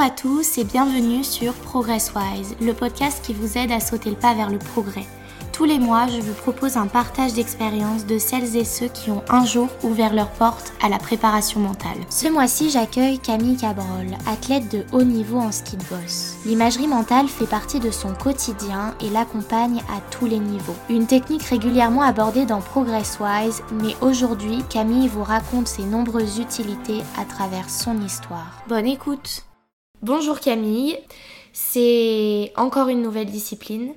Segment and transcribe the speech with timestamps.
[0.00, 4.32] à tous et bienvenue sur ProgressWise, le podcast qui vous aide à sauter le pas
[4.32, 5.04] vers le progrès.
[5.52, 9.22] Tous les mois, je vous propose un partage d'expériences de celles et ceux qui ont
[9.28, 11.98] un jour ouvert leur porte à la préparation mentale.
[12.08, 16.36] Ce mois-ci, j'accueille Camille Cabrol, athlète de haut niveau en ski de boss.
[16.46, 20.76] L'imagerie mentale fait partie de son quotidien et l'accompagne à tous les niveaux.
[20.88, 27.26] Une technique régulièrement abordée dans ProgressWise, mais aujourd'hui, Camille vous raconte ses nombreuses utilités à
[27.26, 28.62] travers son histoire.
[28.66, 29.44] Bonne écoute
[30.02, 30.96] Bonjour Camille,
[31.52, 33.92] c'est encore une nouvelle discipline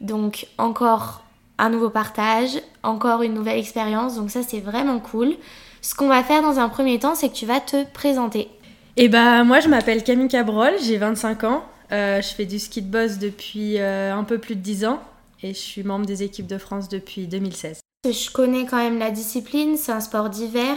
[0.00, 1.22] donc encore
[1.58, 4.16] un nouveau partage, encore une nouvelle expérience.
[4.16, 5.34] Donc ça c'est vraiment cool.
[5.80, 8.48] Ce qu'on va faire dans un premier temps, c'est que tu vas te présenter.
[8.96, 11.64] Et eh bah moi je m'appelle Camille Cabrol, j'ai 25 ans.
[11.92, 15.00] Euh, je fais du ski de boss depuis euh, un peu plus de 10 ans
[15.42, 17.80] et je suis membre des équipes de France depuis 2016.
[18.04, 20.76] Je connais quand même la discipline, c'est un sport d'hiver.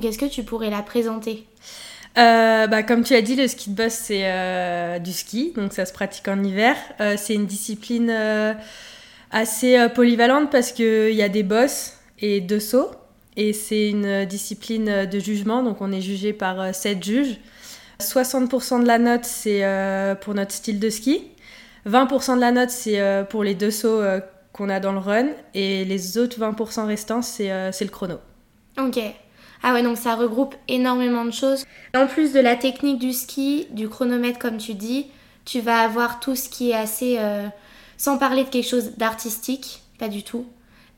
[0.00, 1.44] Qu'est-ce que tu pourrais la présenter?
[2.18, 5.72] Euh, bah, comme tu as dit, le ski de boss, c'est euh, du ski, donc
[5.72, 6.76] ça se pratique en hiver.
[7.00, 8.12] Euh, c'est une discipline
[9.30, 12.90] assez polyvalente parce qu'il y a des bosses et deux sauts.
[13.36, 17.36] Et c'est une discipline de jugement, donc on est jugé par sept juges.
[18.00, 19.62] 60% de la note, c'est
[20.20, 21.22] pour notre style de ski.
[21.86, 24.02] 20% de la note, c'est pour les deux sauts
[24.52, 25.28] qu'on a dans le run.
[25.54, 28.16] Et les autres 20% restants, c'est le chrono.
[28.76, 28.98] Ok.
[29.62, 31.64] Ah ouais, donc ça regroupe énormément de choses.
[31.94, 35.06] En plus de la technique du ski, du chronomètre comme tu dis,
[35.44, 37.16] tu vas avoir tout ce qui est assez...
[37.18, 37.46] Euh,
[37.96, 40.46] sans parler de quelque chose d'artistique, pas du tout.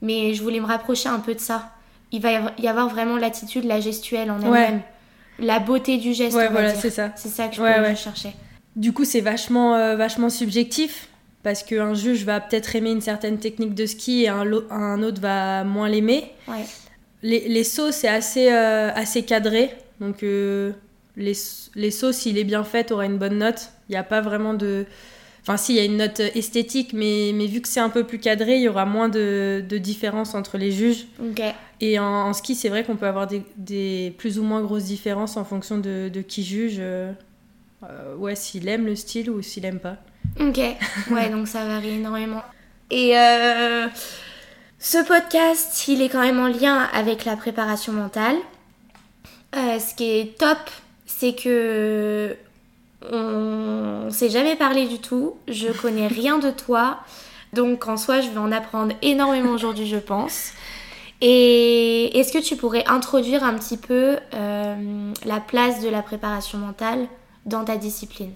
[0.03, 1.70] Mais je voulais me rapprocher un peu de ça.
[2.12, 4.83] Il va y avoir vraiment l'attitude, la gestuelle en elle-même.
[5.38, 6.36] La beauté du geste.
[6.36, 7.12] Ouais, voilà, c'est ça.
[7.16, 8.34] C'est ça que je, ouais, cherchais.
[8.77, 11.08] Du coup, c'est vachement, euh, vachement subjectif
[11.42, 15.20] parce qu'un juge va peut-être aimer une certaine technique de ski et un, un autre
[15.20, 16.33] va moins l'aimer.
[16.47, 16.66] Ouais.
[17.22, 19.70] Les, les sauts, c'est assez, euh, assez cadré.
[20.00, 20.72] Donc, euh,
[21.16, 21.34] les,
[21.75, 23.70] les sauts, s'il est bien fait, aura une bonne note.
[23.88, 24.86] Il n'y a pas vraiment de.
[25.42, 28.04] Enfin, si, il y a une note esthétique, mais, mais vu que c'est un peu
[28.04, 31.06] plus cadré, il y aura moins de, de différence entre les juges.
[31.80, 35.36] Et en, ski, c'est vrai qu'on peut avoir des, des, plus ou moins grosses différences
[35.38, 36.76] en fonction de, de qui juge.
[36.78, 37.12] Euh,
[38.16, 39.97] ouais, s'il aime le style ou s'il aime pas.
[40.38, 40.60] Ok,
[41.10, 42.42] ouais, donc ça varie énormément.
[42.91, 43.86] Et euh,
[44.82, 48.36] ce podcast, il est quand même en lien avec la préparation mentale.
[49.54, 50.58] Euh, ce qui est top,
[51.04, 52.34] c'est que
[53.12, 55.36] on s'est jamais parlé du tout.
[55.48, 57.00] Je connais rien de toi.
[57.52, 60.52] Donc en soi, je vais en apprendre énormément aujourd'hui, je pense.
[61.20, 66.56] Et est-ce que tu pourrais introduire un petit peu euh, la place de la préparation
[66.56, 67.06] mentale
[67.44, 68.32] dans ta discipline?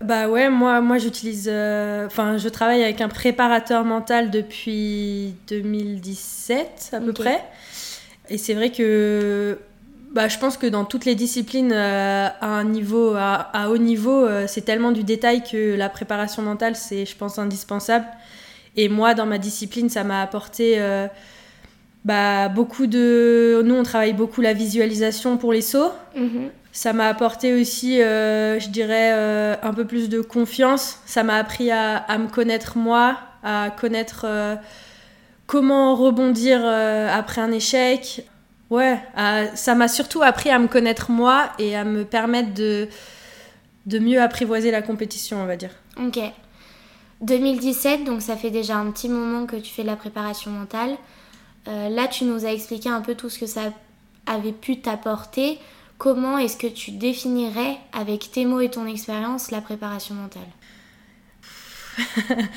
[0.00, 1.48] Bah ouais, moi, moi j'utilise.
[1.50, 7.42] Euh, enfin, je travaille avec un préparateur mental depuis 2017 à peu près.
[8.28, 9.58] Et c'est vrai que.
[10.12, 14.24] Bah, je pense que dans toutes les disciplines euh, à un niveau à, haut niveau,
[14.24, 18.06] euh, c'est tellement du détail que la préparation mentale, c'est, je pense, indispensable.
[18.76, 20.78] Et moi, dans ma discipline, ça m'a apporté
[22.04, 23.62] bah, beaucoup de.
[23.64, 25.92] Nous, on travaille beaucoup la visualisation pour les sauts.
[26.16, 26.50] Mhm.
[26.74, 30.98] Ça m'a apporté aussi, euh, je dirais, euh, un peu plus de confiance.
[31.06, 34.56] Ça m'a appris à, me connaître moi, à connaître euh,
[35.46, 38.26] comment rebondir après un échec.
[38.70, 38.98] Ouais,
[39.54, 42.88] ça m'a surtout appris à me connaître moi et à me permettre de,
[43.86, 45.70] de mieux apprivoiser la compétition, on va dire.
[45.96, 46.18] Ok.
[47.20, 50.96] 2017, donc ça fait déjà un petit moment que tu fais de la préparation mentale.
[51.66, 53.72] là, tu nous as expliqué un peu tout ce que ça
[54.26, 55.60] avait pu t'apporter.
[55.98, 60.42] Comment est-ce que tu définirais, avec tes mots et ton expérience, la préparation mentale?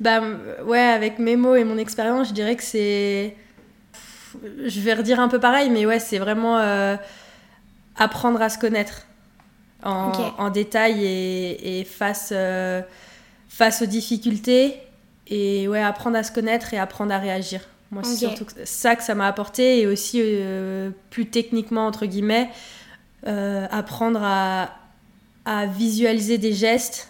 [0.00, 0.20] Bah
[0.64, 3.36] ouais, avec mes mots et mon expérience, je dirais que c'est...
[4.66, 6.96] Je vais redire un peu pareil, mais ouais, c'est vraiment euh,
[7.96, 9.06] apprendre à se connaître
[9.84, 12.82] en, détail et, face, euh,
[13.48, 14.74] face aux difficultés.
[15.28, 17.60] Et ouais, apprendre à se connaître et apprendre à réagir.
[17.90, 22.50] Moi, c'est surtout ça que ça m'a apporté et aussi euh, plus techniquement, entre guillemets,
[23.26, 24.70] euh, apprendre à,
[25.44, 27.08] à, visualiser des gestes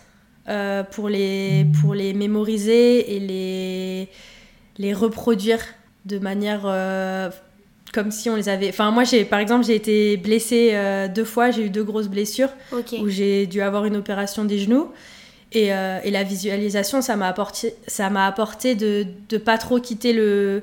[0.48, 4.08] euh, pour, les, pour les mémoriser et les,
[4.78, 5.60] les reproduire
[6.04, 6.62] de manière
[7.92, 8.68] comme si on les avait.
[8.68, 10.76] Enfin, moi, j'ai, par exemple, j'ai été blessée
[11.14, 14.90] deux fois, j'ai eu deux grosses blessures où j'ai dû avoir une opération des genoux.
[15.54, 19.78] Et, euh, et, la visualisation, ça m'a apporté, ça m'a apporté de ne pas trop
[19.78, 20.62] quitter le,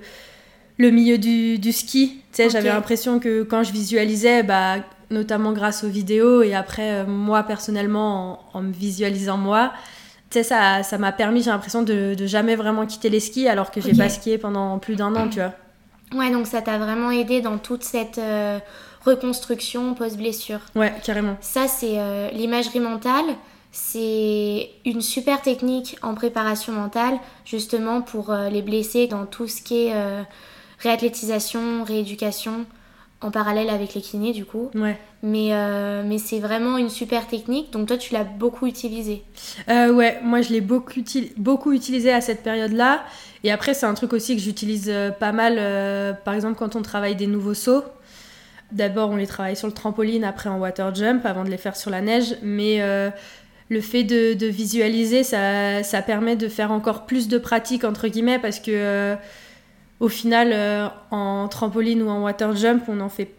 [0.77, 2.19] le milieu du, du ski.
[2.31, 4.77] Tu sais, j'avais l'impression que quand je visualisais, bah,
[5.11, 9.71] notamment grâce aux vidéos et après, euh, moi personnellement, en, me visualisant moi,
[10.29, 13.47] tu sais, ça, ça m'a permis, j'ai l'impression, de, de, jamais vraiment quitter les skis
[13.47, 15.53] alors que j'ai pas skié pendant plus d'un an, tu vois.
[16.13, 18.59] Ouais, donc ça t'a vraiment aidé dans toute cette euh,
[19.05, 20.59] reconstruction post-blessure.
[20.75, 21.37] Ouais, carrément.
[21.41, 23.25] Ça, c'est l'imagerie mentale.
[23.73, 29.87] C'est une super technique en préparation mentale, justement pour les blessés dans tout ce qui
[29.87, 29.93] est
[30.79, 32.65] réathlétisation, rééducation,
[33.21, 34.71] en parallèle avec les kinés du coup.
[34.73, 34.97] Ouais.
[35.23, 39.23] Mais, euh, mais c'est vraiment une super technique, donc toi tu l'as beaucoup utilisé.
[39.69, 41.01] Euh, ouais, moi je l'ai beaucoup,
[41.37, 43.03] beaucoup utilisé à cette période-là.
[43.43, 45.55] Et après c'est un truc aussi que j'utilise euh, pas mal,
[46.25, 47.83] par exemple quand on travaille des nouveaux sauts.
[48.71, 51.75] D'abord on les travaille sur le trampoline, après en water jump, avant de les faire
[51.75, 52.37] sur la neige.
[52.41, 52.81] Mais
[53.69, 58.07] le fait de, de visualiser, ça, ça, permet de faire encore plus de pratique, entre
[58.07, 59.15] guillemets, parce que
[60.01, 63.35] au final, euh, en trampoline ou en water jump, on en fait,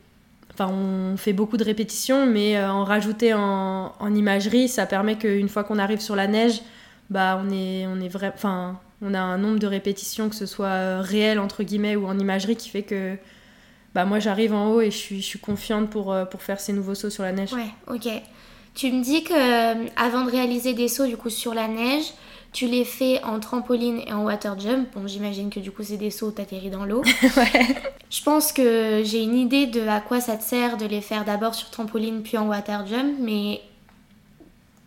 [0.54, 5.48] enfin, on fait beaucoup de répétitions, mais euh, en rajouter en, imagerie, ça permet qu'une
[5.48, 6.62] fois qu'on arrive sur la neige,
[7.10, 10.46] bah, on est, on est vrai, enfin, on a un nombre de répétitions, que ce
[10.46, 13.16] soit euh, réel entre guillemets ou en imagerie, qui fait que
[13.92, 16.72] bah, moi j'arrive en haut et je suis, je suis confiante pour, pour faire ces
[16.72, 17.52] nouveaux sauts sur la neige.
[17.52, 18.08] Ouais, ok.
[18.74, 19.34] Tu me dis que
[20.00, 22.14] avant de réaliser des sauts du coup sur la neige,
[22.52, 24.88] tu les fais en trampoline et en water jump.
[24.94, 27.02] Bon, j'imagine que du coup, c'est des sauts, t'atterris dans l'eau.
[27.36, 27.66] ouais.
[28.10, 31.24] Je pense que j'ai une idée de à quoi ça te sert de les faire
[31.24, 33.62] d'abord sur trampoline puis en water jump, mais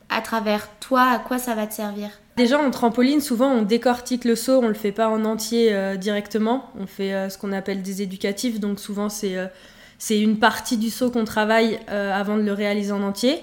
[0.09, 2.09] à travers toi, à quoi ça va te servir?
[2.37, 5.95] Déjà en trampoline, souvent on décortique le saut, on le fait pas en entier euh,
[5.95, 9.47] directement, on fait euh, ce qu'on appelle des éducatifs, donc souvent c'est euh,
[9.97, 13.39] c'est une partie du saut qu'on travaille avant de le réaliser en entier.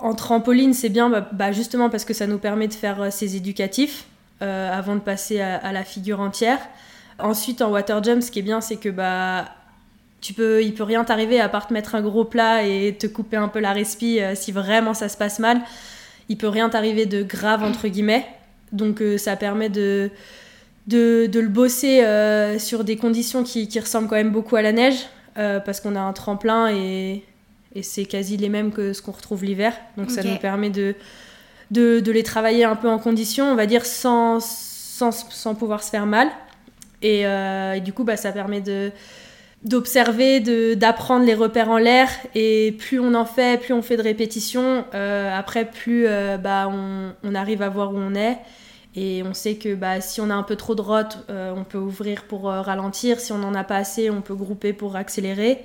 [0.00, 3.10] En trampoline, c'est bien bah, bah, justement parce que ça nous permet de faire euh,
[3.10, 4.06] ces éducatifs
[4.42, 6.58] euh, avant de passer à, la figure entière.
[7.18, 9.46] Ensuite, en water jump, ce qui est bien, c'est que bah,
[10.20, 13.06] tu peux, il peut rien t'arriver à part te mettre un gros plat et te
[13.06, 15.60] couper un peu la respi euh, si vraiment ça se passe mal.
[16.28, 18.26] Il peut rien t'arriver de grave entre guillemets.
[18.72, 20.10] Donc ça permet de,
[20.88, 22.02] de, le bosser
[22.58, 25.06] sur des conditions qui, qui, ressemblent quand même beaucoup à la neige
[25.36, 27.22] parce qu'on a un tremplin et,
[27.74, 29.74] et c'est quasi les mêmes que ce qu'on retrouve l'hiver.
[29.96, 30.94] Donc ça nous permet de,
[31.70, 35.82] de, de, les travailler un peu en condition, on va dire sans, sans, sans pouvoir
[35.82, 36.28] se faire mal.
[37.02, 38.90] Et, euh, et du coup, bah, ça permet de
[39.62, 40.40] d'observer,
[40.76, 42.10] d'apprendre les repères en l'air.
[42.34, 46.68] Et plus on en fait, plus on fait de répétitions, euh, après plus euh, bah,
[46.70, 48.36] on, on, arrive à voir où on est.
[48.94, 51.78] Et on sait que bah, si on a un peu trop de rote, on peut
[51.78, 55.64] ouvrir pour ralentir, si on n'en a pas assez, on peut grouper pour accélérer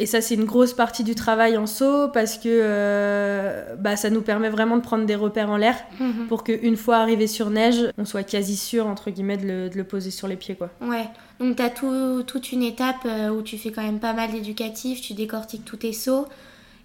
[0.00, 4.08] et ça, c'est une grosse partie du travail en saut parce que euh, bah, ça
[4.08, 6.26] nous permet vraiment de prendre des repères en l'air mhm.
[6.26, 10.10] pour qu'une fois arrivé sur neige, on soit quasi sûr, entre guillemets, de le, poser
[10.10, 10.54] sur les pieds.
[10.54, 10.70] Quoi.
[10.80, 11.06] Ouais,
[11.38, 15.02] donc tu as toute une étape euh, où tu fais quand même pas mal d'éducatifs,
[15.02, 16.26] tu décortiques tous tes sauts,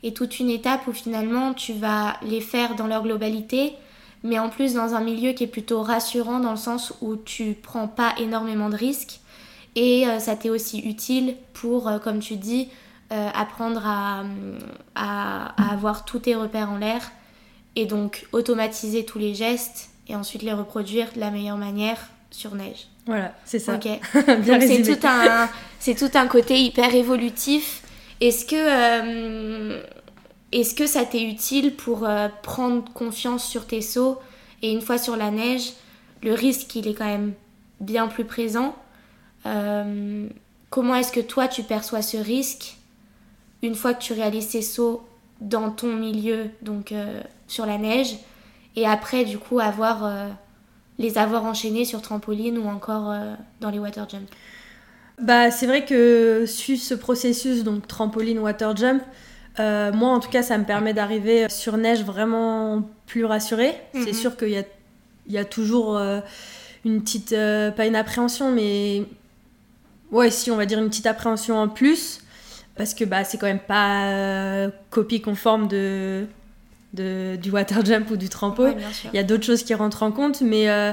[0.03, 3.75] et toute une étape où finalement tu vas les faire dans leur globalité,
[4.23, 7.55] mais en plus dans un milieu qui est plutôt rassurant dans le sens où tu
[7.63, 9.21] prends pas énormément de risques.
[9.77, 12.67] Et euh, ça t'est aussi utile pour, comme tu dis,
[13.11, 14.23] euh, apprendre à,
[14.95, 17.11] à, avoir tous tes repères en l'air
[17.75, 21.99] et donc automatiser tous les gestes et ensuite les reproduire de la meilleure manière
[22.31, 22.87] sur neige.
[23.05, 23.75] Voilà, c'est ça.
[23.75, 23.87] Ok.
[24.15, 25.47] c'est tout un
[25.77, 27.83] c'est tout un côté hyper évolutif.
[28.21, 29.83] Est-ce que euh,
[30.51, 34.19] est-ce que ça t'est utile pour euh, prendre confiance sur tes sauts
[34.63, 35.73] et une fois sur la neige,
[36.23, 37.33] le risque il est quand même
[37.81, 38.75] bien plus présent.
[39.43, 42.77] comment est-ce que toi tu perçois ce risque
[43.65, 45.03] une fois que tu réalises ces sauts
[45.41, 48.17] dans ton milieu, donc euh, sur la neige,
[48.75, 50.29] et après du coup avoir euh,
[50.97, 54.27] les avoir enchaînés sur trampoline ou encore euh, dans les water jump.
[55.21, 59.01] Bah c'est vrai que suivre ce processus donc trampoline water jump,
[59.57, 63.75] moi en tout cas ça me permet d'arriver sur neige vraiment plus rassurée.
[63.93, 64.13] C'est mhm.
[64.13, 64.63] sûr qu'il y a,
[65.27, 65.97] il y a toujours
[66.83, 67.33] une petite
[67.77, 69.05] pas une appréhension mais
[70.11, 72.24] ouais si on va dire une petite appréhension en plus
[72.75, 76.25] parce que bah, c'est quand même pas euh, copie conforme de,
[76.93, 78.67] de, du water jump ou du trampo.
[78.67, 80.91] Il y a d'autres choses qui rentrent en compte, mais euh,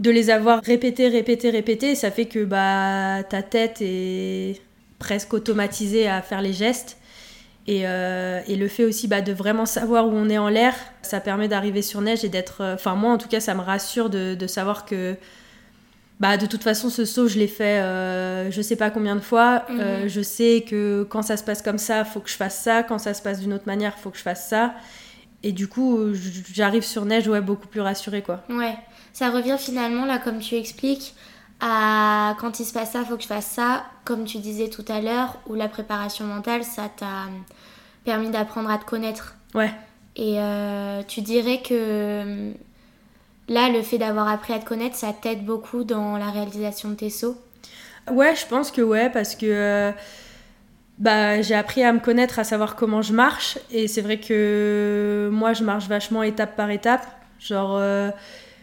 [0.00, 4.60] de les avoir répétées, répétées, répétées, ça fait que bah, ta tête est
[4.98, 6.96] presque automatisée à faire les gestes.
[7.66, 10.74] Et, euh, et le fait aussi bah, de vraiment savoir où on est en l'air,
[11.02, 12.64] ça permet d'arriver sur neige et d'être...
[12.74, 15.16] Enfin moi en tout cas ça me rassure de, de savoir que
[16.20, 19.20] bah de toute façon ce saut je l'ai fait euh, je sais pas combien de
[19.20, 19.64] fois.
[19.70, 20.08] Euh, mhm.
[20.08, 22.82] je sais que quand ça se passe comme ça faut que je fasse ça.
[22.82, 24.74] Quand ça se passe d'une autre manière faut que je fasse ça.
[25.42, 26.12] Et du coup
[26.52, 28.42] j'arrive sur neige ouais beaucoup plus rassurée quoi.
[28.48, 28.76] Ouais.
[29.12, 31.14] Ça revient finalement là comme tu expliques
[31.60, 34.84] à quand il se passe ça faut que je fasse ça comme tu disais tout
[34.88, 37.26] à l'heure où la préparation mentale ça t'a
[38.04, 39.36] permis d'apprendre à te connaître.
[39.54, 39.70] Ouais.
[40.16, 42.52] Et euh, tu dirais que
[43.48, 46.94] Là, le fait d'avoir appris à te connaître, ça t'aide beaucoup dans la réalisation de
[46.94, 47.36] tes sauts?
[48.10, 49.46] Ouais, je pense que ouais, parce que.
[49.46, 49.92] Euh,
[50.98, 53.58] bah, j'ai appris à me connaître, à savoir comment je marche.
[53.70, 57.06] Et c'est vrai que moi, je marche vachement étape par étape.
[57.38, 58.10] Genre, euh,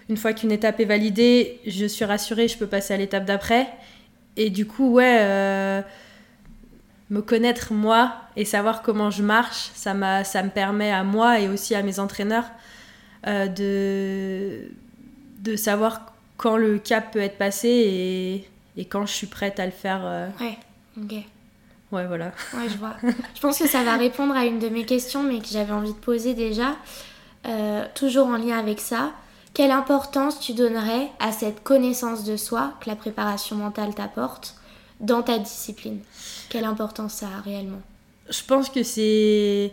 [0.10, 3.68] une fois qu'une étape est validée, je suis rassurée, je peux passer à l'étape d'après.
[4.36, 5.82] Et du coup, ouais, euh,
[7.10, 11.48] me connaître moi et savoir comment je marche, ça, ça me permet à moi et
[11.48, 12.46] aussi à mes entraîneurs
[13.28, 14.70] euh, de,
[15.40, 18.48] de savoir quand le cap peut être passé et,
[18.82, 20.32] et quand je suis prête à le faire.
[20.40, 20.58] Ouais,
[21.02, 21.24] ok.
[21.92, 22.32] Ouais, voilà.
[22.54, 22.96] Ouais, je vois.
[23.36, 25.94] je pense que ça va répondre à une de mes questions, mais que j'avais envie
[25.94, 26.76] de poser déjà.
[27.48, 29.12] Euh, toujours en lien avec ça.
[29.54, 34.56] Quelle importance tu donnerais à cette connaissance de soi que la préparation mentale t'apporte
[35.00, 36.00] dans ta discipline?
[36.50, 37.82] Quelle importance ça a réellement?
[38.30, 39.72] Je pense que c'est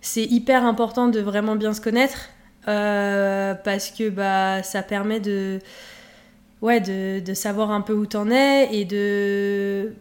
[0.00, 2.30] c'est hyper important de vraiment bien se connaître
[2.68, 5.60] euh, parce que bah ça permet de
[6.60, 9.92] ouais de, de savoir un peu où t'en es et de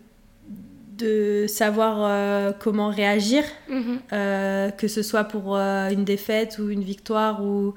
[0.98, 4.00] de savoir euh, comment réagir, mhm.
[4.12, 7.74] euh, que ce soit pour une défaite ou une victoire ou,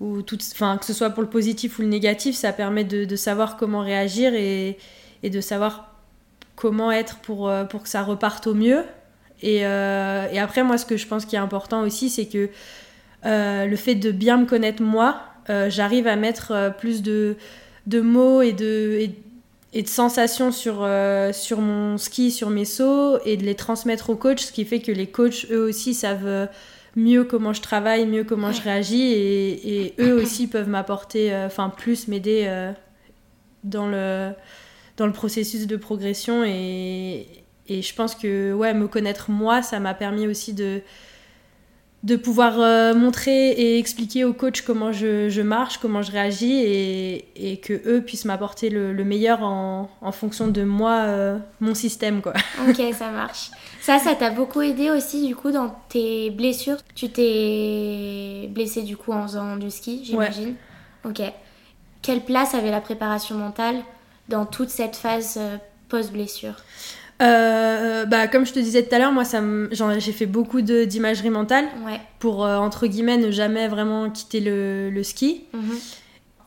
[0.00, 3.16] ou tout, que ce soit pour le positif ou le négatif, ça permet de, de
[3.16, 4.78] savoir comment réagir et,
[5.22, 5.94] et, de savoir
[6.56, 8.82] comment être pour, pour que ça reparte au mieux.
[9.42, 12.48] Et, et, après, moi, ce que je pense qui est important aussi, c'est que
[13.24, 15.20] le fait de bien me connaître moi,
[15.68, 17.36] j'arrive à mettre plus de,
[17.86, 19.08] de mots et de,
[19.74, 24.10] et de sensations sur, euh, sur mon ski, sur mes sauts, et de les transmettre
[24.10, 26.48] aux coachs, ce qui fait que les coachs, eux aussi, savent
[26.96, 31.46] mieux comment je travaille, mieux comment je réagis, et, et eux aussi peuvent m'apporter, euh,
[31.46, 32.72] enfin plus m'aider euh,
[33.62, 34.30] dans, le,
[34.96, 36.44] dans le processus de progression.
[36.44, 37.26] Et,
[37.68, 40.80] et je pense que ouais, me connaître moi, ça m'a permis aussi de
[42.04, 46.54] de pouvoir euh, montrer et expliquer aux coachs comment je, je marche, comment je réagis
[46.54, 51.38] et, et que eux puissent m'apporter le, le, meilleur en, en, fonction de moi, euh,
[51.60, 52.34] mon système quoi.
[52.68, 53.50] Ok, ça marche.
[53.80, 56.76] Ça, ça t'a beaucoup aidé aussi du coup dans tes blessures.
[56.94, 60.54] Tu t'es blessé du coup en faisant du ski, j'imagine.
[61.04, 61.20] Ok.
[62.02, 63.76] Quelle place avait la préparation mentale
[64.28, 65.56] dans toute cette phase euh,
[65.88, 66.54] post-blessure?
[67.20, 69.24] Euh, bah, comme je te disais tout à l'heure, moi,
[69.98, 71.66] j'ai fait beaucoup d'imagerie mentale
[72.18, 75.44] pour, euh, entre guillemets, ne jamais vraiment quitter le, le ski.
[75.52, 75.78] Mhm.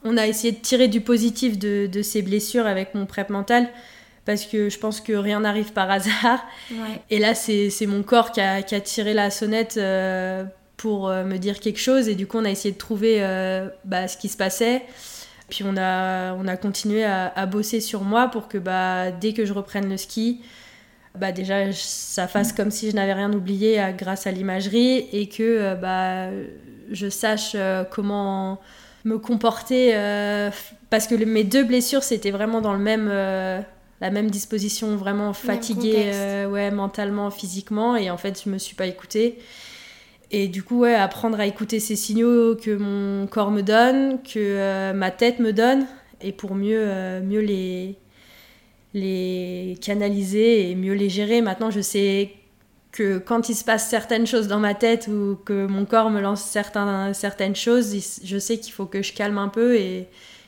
[0.04, 3.70] On a essayé de tirer du positif de, de, ces blessures avec mon prep mental
[4.26, 6.44] parce que je pense que rien n'arrive par hasard.
[7.10, 10.44] Et là, c'est mon corps qui a, qui a, tiré la sonnette euh,
[10.78, 12.08] pour me dire quelque chose.
[12.08, 13.20] Et du coup, on a essayé de trouver
[13.84, 14.84] bah, ce qui se passait.
[15.50, 19.34] Puis on a, on a continué à, à, bosser sur moi pour que bah, dès
[19.34, 20.40] que je reprenne le ski,
[21.20, 25.44] bah déjà ça fasse comme si je n'avais rien oublié grâce à l'imagerie et que
[25.44, 26.30] euh, bah,
[26.92, 28.60] je sache euh, comment
[29.04, 30.52] me comporter euh,
[30.90, 36.12] parce que mes deux blessures c'était vraiment dans le même la même disposition vraiment fatiguée
[36.50, 39.40] ouais mentalement physiquement et en fait je me suis pas écoutée.
[40.34, 44.94] Et du coup ouais apprendre à écouter ces signaux que mon corps me donne que
[44.94, 45.86] ma tête me donne
[46.22, 47.98] et pour mieux mieux les
[48.94, 51.42] les canaliser et mieux les gérer.
[51.42, 52.34] Maintenant, je sais
[52.92, 56.20] que quand il se passe certaines choses dans ma tête ou que mon corps me
[56.20, 60.08] lance certains, certaines choses, je sais qu'il faut que je calme un peu et,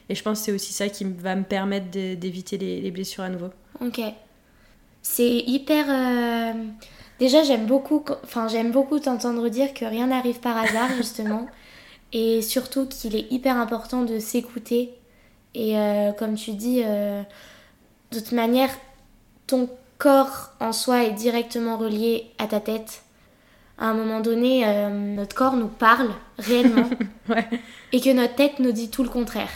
[0.10, 3.30] et je pense que c'est aussi ça qui va me permettre d'éviter les, blessures à
[3.30, 3.50] nouveau.
[3.82, 4.02] Ok.
[5.02, 5.86] C'est hyper...
[5.90, 6.54] Euh,
[7.20, 11.48] déjà, j'aime beaucoup, enfin, j'aime beaucoup t'entendre dire que rien n'arrive par hasard, justement.
[12.12, 14.94] et surtout qu'il est hyper important de s'écouter.
[15.56, 16.82] Et euh, comme tu dis...
[16.84, 17.24] Euh,
[18.14, 18.70] de toute manière,
[19.48, 23.04] ton corps en soi est directement relié à ta tête.
[23.80, 26.90] À un moment donné, euh, notre corps nous parle réellement
[27.92, 29.50] et que notre tête nous dit tout le contraire.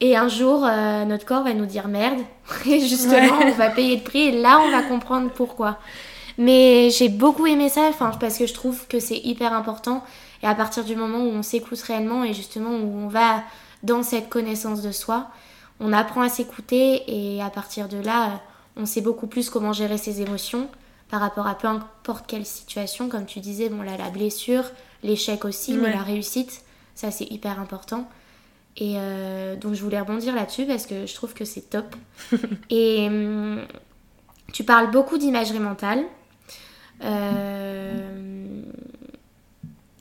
[0.00, 2.20] Et un jour, euh, notre corps va nous dire merde.
[2.66, 5.78] Et justement, on va payer le prix et là, on va comprendre pourquoi.
[6.38, 10.02] Mais j'ai beaucoup aimé ça parce que je trouve que c'est hyper important.
[10.42, 13.42] Et à partir du moment où on s'écoute réellement et justement où on va
[13.82, 15.28] dans cette connaissance de soi,
[15.80, 18.40] on apprend à s'écouter et à partir de là,
[18.76, 20.68] on sait beaucoup plus comment gérer ses émotions
[21.10, 23.08] par rapport à peu importe quelle situation.
[23.08, 24.64] Comme tu disais, bon là, la blessure,
[25.02, 26.62] l'échec aussi, mais la réussite,
[26.94, 28.08] ça c'est hyper important.
[28.76, 31.96] Et euh, donc je voulais rebondir là-dessus parce que je trouve que c'est top.
[32.70, 33.62] et hum,
[34.52, 36.04] tu parles beaucoup d'imagerie mentale.
[37.02, 38.62] Euh,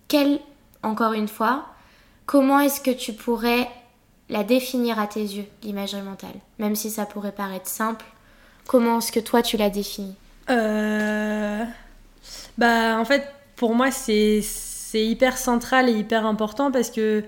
[0.08, 0.40] quelle,
[0.84, 1.66] encore une fois,
[2.26, 3.68] comment est-ce que tu pourrais
[4.30, 8.06] la définir à tes yeux, l'imagerie mentale Même si ça pourrait paraître simple,
[8.68, 10.16] comment est-ce que toi tu la définis
[10.50, 11.64] euh...
[12.58, 13.24] Bah en fait,
[13.56, 14.42] pour moi c'est
[14.94, 17.24] hyper central et hyper important parce que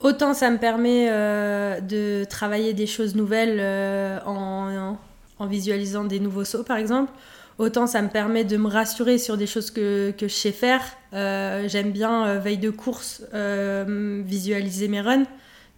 [0.00, 4.98] autant ça me permet euh, de travailler des choses nouvelles euh, en,
[5.38, 7.10] en visualisant des nouveaux sauts par exemple.
[7.58, 10.82] Autant ça me permet de me rassurer sur des choses que, que je sais faire.
[11.14, 15.26] Euh, j'aime bien, veille de course, visualiser mes runs.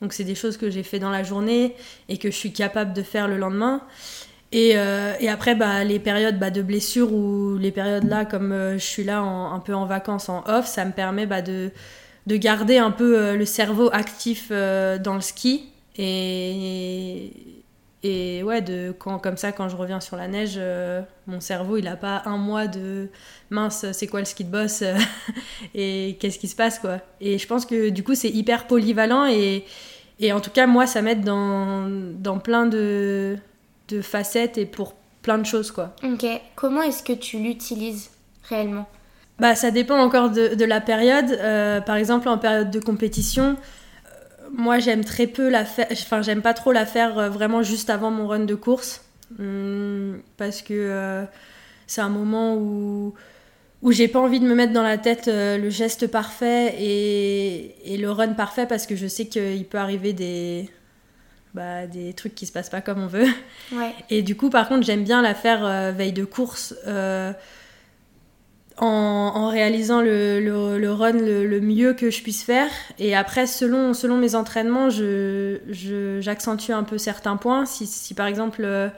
[0.01, 1.75] Donc c'est des choses que j'ai fait dans la journée
[2.09, 3.83] et que je suis capable de faire le lendemain.
[4.53, 4.77] Et,
[5.21, 9.03] et après, bah, les périodes bah, de blessure ou les périodes là, comme je suis
[9.03, 11.73] là un peu en vacances, en off, ça me permet bah, de,
[12.29, 15.65] de garder un peu le cerveau actif dans le ski.
[15.97, 17.33] Et,
[18.07, 21.79] et ouais, de, quand, comme ça, quand je reviens sur la neige, euh, mon cerveau,
[21.79, 23.09] il n'a pas un mois de
[23.49, 24.85] mince, c'est quoi le ski de boss
[25.75, 26.99] et qu'est-ce qui se passe, quoi.
[27.23, 29.65] Et je pense que du coup, c'est hyper polyvalent et,
[30.21, 33.39] et en tout cas, moi, ça m'aide dans, dans plein de,
[33.89, 34.93] de facettes et pour
[35.23, 35.97] plein de choses, quoi.
[36.05, 36.27] Ok.
[36.57, 38.11] Comment est-ce que tu l'utilises
[38.51, 38.87] réellement?
[39.39, 41.31] Bah, ça dépend encore de, de la période.
[41.31, 43.57] Euh, par exemple, en période de compétition,
[44.57, 45.87] moi, j'aime très peu la faire.
[45.91, 49.05] Enfin, j'aime pas trop la faire euh, vraiment juste avant mon run de course.
[49.39, 51.25] Hum, parce que euh,
[51.87, 53.15] c'est un moment où,
[53.83, 57.95] où j'ai pas envie de me mettre dans la tête euh, le geste parfait et,
[57.95, 60.69] et, le run parfait parce que je sais qu'il peut arriver des,
[61.55, 63.27] bah, des trucs qui se passent pas comme on veut.
[63.73, 63.93] Ouais.
[64.11, 66.75] Et du coup, par contre, j'aime bien la faire veille de course
[68.79, 72.69] en, réalisant le, le, run le, mieux que je puisse faire.
[72.99, 77.67] Et après, selon, selon mes entraînements, j'accentue je, un peu certains points.
[77.67, 78.89] Si, si par exemple, euh,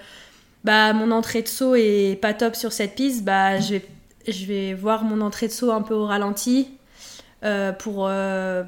[0.64, 3.86] bah, mon entrée de saut est pas top sur cette piste, bah, je, vais,
[4.28, 6.68] je vais voir mon entrée de saut un peu au ralenti
[7.44, 8.64] euh, pour, euh,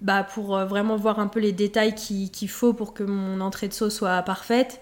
[0.00, 3.72] bah, pour vraiment voir un peu les détails qu'il faut pour que mon entrée de
[3.72, 4.80] saut soit parfaite.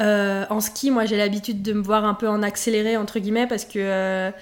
[0.00, 3.66] en ski, moi j'ai l'habitude de me voir un peu en accéléré, entre guillemets, parce
[3.66, 4.32] que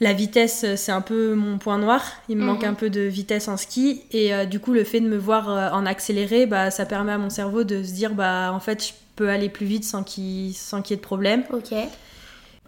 [0.00, 2.02] la vitesse, euh, c'est un peu mon point noir.
[2.28, 2.70] Il me manque mhm.
[2.70, 4.02] un peu de vitesse en ski.
[4.12, 7.12] Et euh, du coup, le fait de me voir euh, en accéléré, bah, ça permet
[7.12, 10.02] à mon cerveau de se dire, bah, en fait, je peux aller plus vite sans
[10.02, 11.44] qu'il y ait de problème.
[11.52, 11.74] Ok.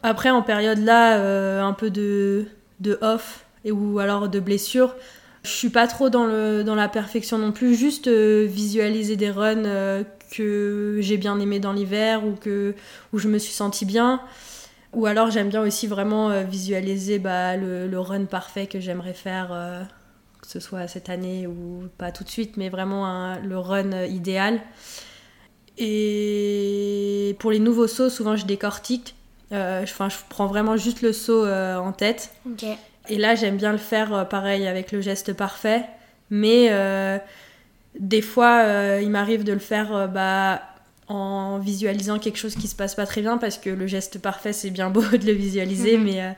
[0.03, 2.47] Après, en période là, un peu de,
[2.81, 4.95] de off et, ou alors de blessure,
[5.43, 7.75] je suis pas trop dans, le, dans la perfection non plus.
[7.75, 12.75] Juste visualiser des runs que j'ai bien aimé dans l'hiver ou que,
[13.13, 14.21] où je me suis sentie bien.
[14.95, 19.51] Ou alors j'aime bien aussi vraiment euh, visualiser bah, le, run parfait que j'aimerais faire,
[19.53, 19.83] euh,
[20.41, 24.07] que ce soit cette année ou pas tout de suite, mais vraiment le run euh,
[24.07, 24.61] idéal.
[25.77, 29.15] Et pour les nouveaux sauts, souvent je décortique.
[29.51, 32.35] je, je prends vraiment juste le saut en tête.
[33.09, 35.85] Et là, j'aime bien le faire pareil avec le geste parfait.
[36.31, 36.69] Mais
[37.95, 40.63] des fois, il m'arrive de le faire bah,
[41.09, 44.53] en visualisant quelque chose qui se passe pas très bien parce que le geste parfait
[44.53, 46.05] c'est bien beau de le visualiser mhm.
[46.05, 46.31] mais, euh,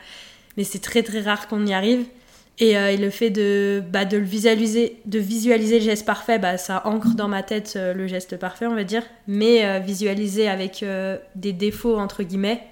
[0.56, 2.04] mais c'est très très rare qu'on y arrive.
[2.62, 6.58] Et, euh, le fait de, bah, de le visualiser de visualiser le geste parfait bah,
[6.58, 9.02] ça ancre dans ma tête euh, le geste parfait on va dire.
[9.26, 10.84] Mais visualiser avec
[11.34, 12.62] des défauts entre guillemets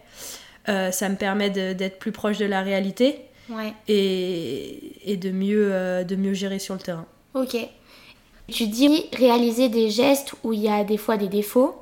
[0.66, 3.20] ça me permet d'être plus proche de la réalité.
[3.88, 7.06] Et, et, de, mieux, de mieux gérer sur le terrain.
[7.32, 7.56] Ok.
[8.48, 11.74] Tu dis réaliser des gestes où il y a des fois des défauts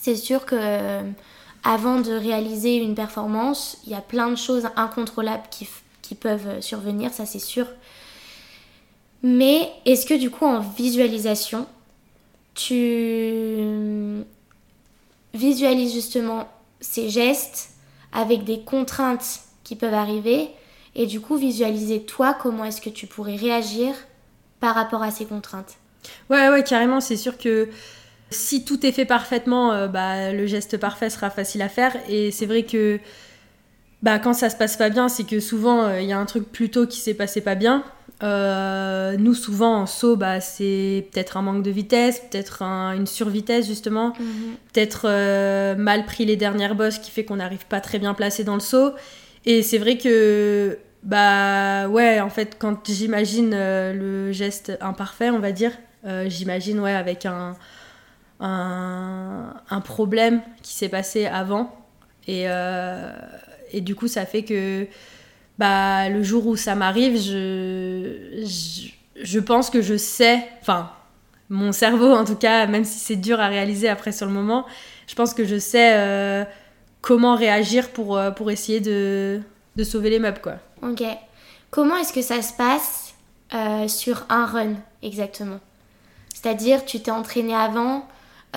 [0.00, 1.02] c'est sûr que euh,
[1.64, 5.68] avant de réaliser une performance, il y a plein de choses incontrôlables qui,
[6.02, 7.66] qui peuvent euh, survenir, ça c'est sûr.
[9.22, 11.66] Mais est-ce que du coup en visualisation,
[12.54, 14.24] tu
[15.34, 16.48] visualises justement
[16.80, 17.70] ces gestes
[18.12, 20.50] avec des contraintes qui peuvent arriver
[20.94, 23.94] et du coup visualiser toi comment est-ce que tu pourrais réagir
[24.60, 25.74] par rapport à ces contraintes?
[26.30, 27.68] Ouais, ouais, carrément, c'est sûr que
[28.30, 31.92] si tout est fait parfaitement, euh, bah, le geste parfait sera facile à faire.
[32.08, 32.98] Et c'est vrai que
[34.02, 36.26] bah, quand ça se passe pas bien, c'est que souvent euh, il y a un
[36.26, 37.84] truc plutôt qui s'est passé pas bien.
[38.22, 43.66] Euh, nous, souvent en saut, bah, c'est peut-être un manque de vitesse, peut-être une survitesse
[43.66, 44.54] justement, mhm.
[44.72, 48.54] peut-être mal pris les dernières bosses qui fait qu'on n'arrive pas très bien placé dans
[48.54, 48.92] le saut.
[49.44, 55.52] Et c'est vrai que, bah ouais, en fait, quand j'imagine le geste imparfait, on va
[55.52, 55.72] dire,
[56.26, 57.54] j'imagine ouais, avec un,
[58.40, 61.74] un, problème qui s'est passé avant.
[62.26, 63.12] Et, euh,
[63.72, 64.86] et, du coup, ça fait que
[65.58, 68.88] bah, le jour où ça m'arrive, je, je,
[69.22, 70.90] je, pense que je sais, enfin,
[71.48, 74.66] mon cerveau en tout cas, même si c'est dur à réaliser après sur le moment,
[75.06, 76.44] je pense que je sais euh,
[77.00, 79.40] comment réagir pour, euh, pour essayer de,
[79.76, 80.40] de sauver les meubles.
[80.42, 80.56] Quoi.
[80.82, 81.02] Ok.
[81.70, 83.14] Comment est-ce que ça se passe
[83.88, 85.60] sur un run exactement?
[86.34, 88.06] C'est-à-dire, tu t'es entraîné avant,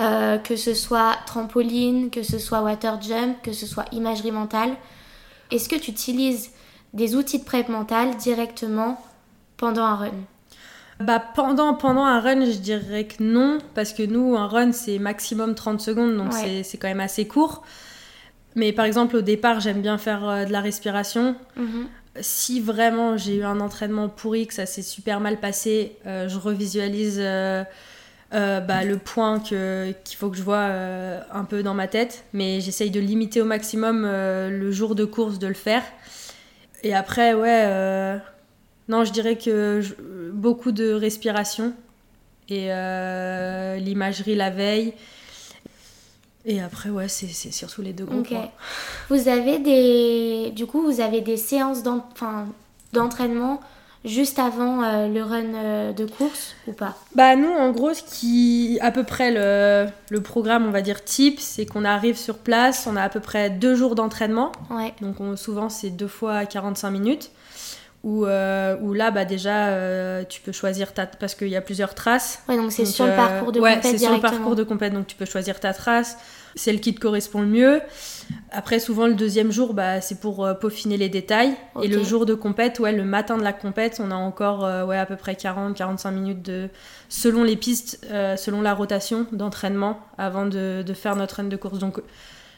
[0.00, 4.70] euh, que ce soit trampoline, que ce soit water jump, que ce soit imagerie mentale.
[5.50, 6.50] Est-ce que tu utilises
[6.92, 9.00] des outils de prep mentale directement
[9.56, 10.10] pendant un run?
[11.00, 14.98] Bah pendant, pendant un run, je dirais que non, parce que nous, un run, c'est
[14.98, 17.62] maximum 30 secondes, donc c'est quand même assez court.
[18.54, 21.36] Mais par exemple, au départ, j'aime bien faire euh, de la respiration.
[21.56, 21.86] Mhm.
[22.20, 26.36] Si vraiment j'ai eu un entraînement pourri, que ça s'est super mal passé, euh, je
[26.38, 27.62] revisualise euh,
[28.32, 32.24] euh, bah, le point qu'il faut que je vois euh, un peu dans ma tête.
[32.32, 35.82] Mais j'essaye de limiter au maximum euh, le jour de course de le faire.
[36.82, 38.18] Et après, ouais,
[38.88, 39.94] non, je dirais que je-
[40.32, 41.74] beaucoup de respiration
[42.48, 42.68] et
[43.80, 44.94] l'imagerie la veille.
[46.46, 48.50] Et après, ouais, c'est surtout les deux gros points.
[49.10, 50.50] Vous avez des.
[50.56, 52.46] Du coup, vous avez des séances enfin,
[52.94, 53.60] d'entraînement
[54.04, 56.96] juste avant euh, le run euh, de course ou pas?
[57.14, 61.04] Bah nous en gros ce qui à peu près le, le programme on va dire
[61.04, 64.94] type c'est qu'on arrive sur place, on a à peu près deux jours d'entraînement, Ouais.
[65.02, 67.30] donc on- souvent c'est deux fois 45 minutes.
[68.02, 71.94] Où, euh, où là bah déjà tu peux choisir ta parce qu'il y a plusieurs
[71.94, 72.42] traces.
[72.48, 74.94] Ouais, donc c'est sur le parcours de ouais, compète c'est sur le parcours de compète
[74.94, 76.16] donc tu peux choisir ta trace,
[76.54, 77.80] celle qui te correspond le mieux.
[78.52, 82.26] Après souvent le deuxième jour bah c'est pour euh, peaufiner les détails et le jour
[82.26, 85.16] de compète ouais le matin de la compète on a encore euh, ouais à peu
[85.16, 86.68] près 40 45 minutes de
[87.08, 91.56] selon les pistes euh, selon la rotation d'entraînement avant de, de faire notre run de
[91.56, 91.78] course.
[91.78, 92.00] Donc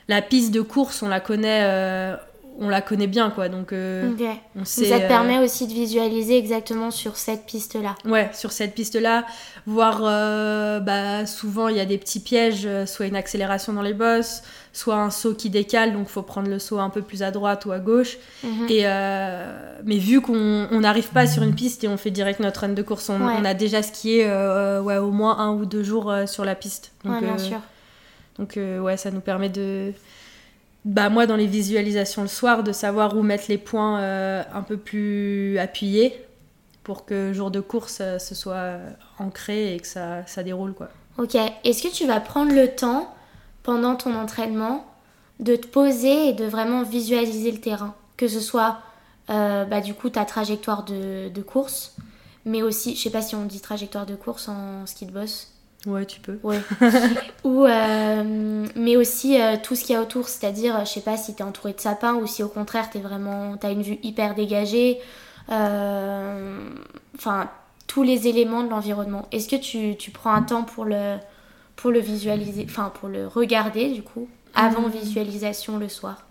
[0.08, 2.16] la piste de course on la connaît
[2.58, 4.10] on la connaît bien quoi donc euh,
[4.56, 7.94] on sait ça te euh, permet aussi de visualiser exactement sur cette piste-là.
[8.04, 9.24] Ouais, sur cette piste-là,
[9.66, 13.94] voir euh, bah, souvent il y a des petits pièges, soit une accélération dans les
[13.94, 17.30] bosses, soit un saut qui décale, donc faut prendre le saut un peu plus à
[17.30, 18.18] droite ou à gauche.
[18.44, 18.66] Mhm.
[18.68, 18.84] Et
[19.84, 22.70] mais vu qu'on on n'arrive pas sur une piste et on fait direct notre run
[22.70, 23.34] de course, on, Ouais.
[23.40, 26.92] on a déjà skié ouais, au moins un ou deux jours sur la piste.
[27.04, 27.60] Donc, ouais, bien sûr.
[28.38, 29.92] donc ouais, ça nous permet de...
[30.84, 34.62] Bah moi dans les visualisations le soir, de savoir où mettre les points euh, un
[34.62, 36.24] peu plus appuyés
[36.82, 38.78] pour que jour de course euh, ce soit
[39.18, 40.88] ancré et que ça, ça déroule quoi.
[41.18, 41.36] Ok.
[41.64, 43.14] Est-ce que tu vas prendre le temps
[43.62, 44.84] pendant ton entraînement
[45.38, 47.94] de te poser et de vraiment visualiser le terrain?
[48.16, 48.78] Que ce soit
[49.30, 51.94] euh, bah, du coup ta trajectoire de, de course,
[52.44, 55.51] mais aussi, je sais pas si on dit trajectoire de course en ski de boss.
[55.86, 56.38] Ouais, tu peux.
[56.44, 56.60] Ouais.
[57.44, 61.16] ou, euh, mais aussi euh, tout ce qu'il y a autour, c'est-à-dire, je sais pas
[61.16, 64.34] si t'es entouré de sapins ou si au contraire t'es vraiment, t'as une vue hyper
[64.36, 65.00] dégagée.
[65.50, 66.58] euh,
[67.16, 67.50] Enfin,
[67.88, 69.26] tous les éléments de l'environnement.
[69.32, 71.16] Est-ce que tu, tu prends un temps pour le,
[71.76, 76.26] pour le visualiser, enfin pour le regarder du coup, avant visualisation le soir?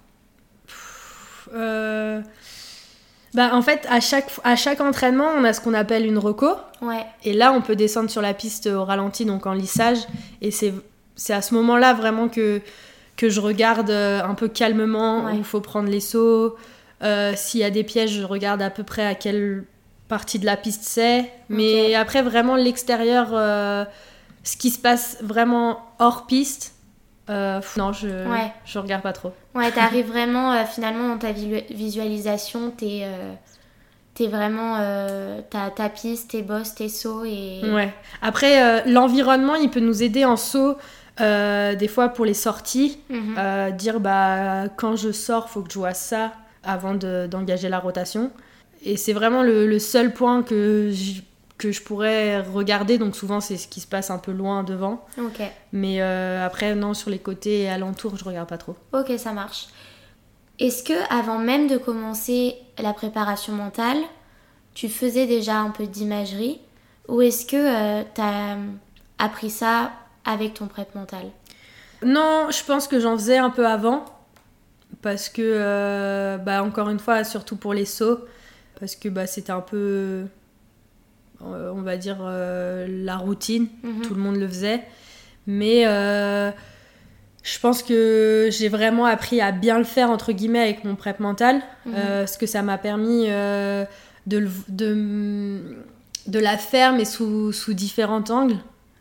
[1.53, 2.21] Euh,
[3.34, 6.50] Bah en fait à chaque, à chaque entraînement on a ce qu'on appelle une reco.
[6.82, 10.00] Ouais, Et là, on peut descendre sur la piste au ralenti, donc en lissage.
[10.41, 10.74] Et c'est
[11.15, 12.60] c'est à ce moment-là vraiment que,
[13.17, 15.34] que je regarde euh, un peu calmement Ouais.
[15.34, 16.56] où il faut prendre les sauts.
[17.04, 19.63] Euh, S'il y a des pièges, je regarde à peu près à quelle
[20.08, 21.32] partie de la piste c'est.
[21.50, 23.86] Mais après, vraiment, l'extérieur, euh,
[24.44, 26.74] ce qui se passe vraiment hors piste,
[27.29, 28.51] euh, non, je, Ouais.
[28.65, 29.31] je regarde pas trop.
[29.55, 33.34] ouais, t'arrives vraiment euh, finalement dans ta visualisation, t'es euh,
[34.29, 34.77] vraiment,
[35.49, 37.62] t'as ta piste, tes bosses, tes sauts et...
[37.73, 37.91] Ouais.
[38.21, 40.77] Après, l'environnement, il peut nous aider en saut,
[41.17, 42.99] des fois pour les sorties.
[43.10, 43.71] Mhm.
[43.77, 48.29] Dire bah quand je sors faut que je vois ça avant de- d'engager la rotation
[48.84, 50.91] et c'est vraiment le, le seul point que
[51.62, 55.06] que je pourrais regarder donc souvent c'est ce qui se passe un peu loin devant
[55.19, 55.41] Ok.
[55.71, 59.32] mais euh, après non sur les côtés et alentours je regarde pas trop Ok, ça
[59.32, 59.67] marche.
[60.60, 63.97] Est-ce que avant même de commencer la préparation mentale,
[64.74, 66.60] tu faisais déjà un peu d'imagerie
[67.08, 68.58] ou est-ce que tu as
[69.19, 69.91] appris ça
[70.26, 71.26] avec ton prep mental?
[72.04, 74.04] Non je pense que j'en faisais un peu avant
[75.04, 78.19] parce que euh, bah encore une fois surtout pour les sauts
[78.80, 80.26] parce que bah c'était un peu euh,
[81.45, 84.01] on va dire euh, la routine Mhm.
[84.04, 84.82] tout le monde le faisait.
[85.47, 86.51] Mais euh,
[87.43, 91.19] je pense que j'ai vraiment appris à bien le faire, entre guillemets, avec mon prep
[91.19, 91.62] mental.
[91.86, 91.93] Mhm.
[91.95, 93.84] euh, ce que ça m'a permis euh,
[94.27, 95.75] de, le- de,
[96.27, 98.58] de la faire, mais sous, sous différents angles.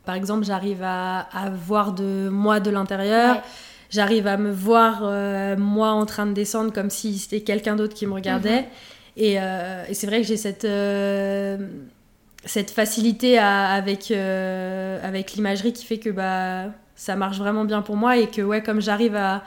[0.06, 3.36] Par exemple, j'arrive à, à voir de moi de l'intérieur.
[3.36, 3.42] Ouais.
[3.90, 7.94] J'arrive à me voir, euh, moi, en train de descendre comme si c'était quelqu'un d'autre
[7.94, 8.66] qui me regardait.
[9.16, 11.58] Et, euh, et c'est vrai que j'ai cette, euh,
[12.44, 17.82] cette facilité à- avec, euh, avec l'imagerie qui fait que bah, ça marche vraiment bien
[17.82, 18.16] pour moi.
[18.16, 19.42] Et que, ouais, comme j'arrive à,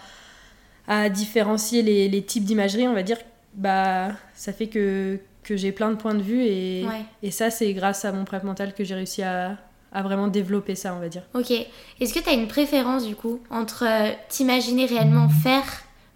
[0.88, 3.17] à différencier les, les types d'imagerie, on va dire,
[3.56, 6.43] bah, ça fait que, que j'ai plein de points de vue.
[6.43, 7.01] Et, Ouais.
[7.23, 9.58] et ça, c'est grâce à mon prep mental que j'ai réussi à,
[9.91, 11.23] à vraiment développer ça, on va dire.
[11.34, 11.51] Ok.
[11.99, 15.63] Est-ce que tu as une préférence du coup entre euh, t'imaginer réellement faire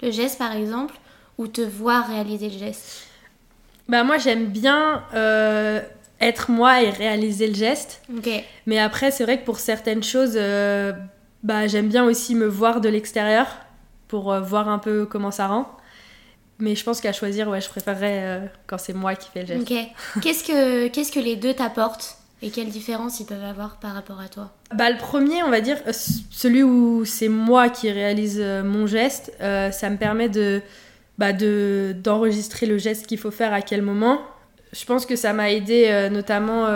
[0.02, 0.96] le geste par exemple
[1.38, 3.08] ou te voir réaliser le geste?
[3.88, 5.82] Bah, moi, j'aime bien euh,
[6.20, 8.02] être moi et réaliser le geste.
[8.66, 10.94] Mais après, c'est vrai que pour certaines choses, euh,
[11.44, 13.48] bah, j'aime bien aussi me voir de l'extérieur
[14.08, 15.72] pour voir un peu comment ça rend.
[16.60, 19.68] Mais je pense qu'à choisir, ouais, je préférerais quand c'est moi qui fais le geste.
[20.22, 24.20] Qu'est-ce que, qu'est-ce que les deux t'apportent et quelles différences ils peuvent avoir par rapport
[24.20, 24.52] à toi?
[24.74, 25.92] Bah, Le premier, on va dire, euh,
[26.30, 30.62] celui où c'est moi qui réalise euh, mon geste, euh, ça me permet de,
[31.18, 34.22] bah, de, d'enregistrer le geste qu'il faut faire à quel moment.
[34.74, 36.68] Je pense que ça m'a aidé notamment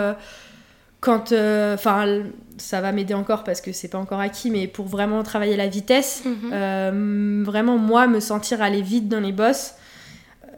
[1.00, 1.32] quand.
[1.32, 2.22] Enfin,
[2.58, 5.68] ça va m'aider encore parce que c'est pas encore acquis, mais pour vraiment travailler la
[5.68, 7.44] vitesse, mhm.
[7.44, 9.74] vraiment moi me sentir aller vite dans les bosses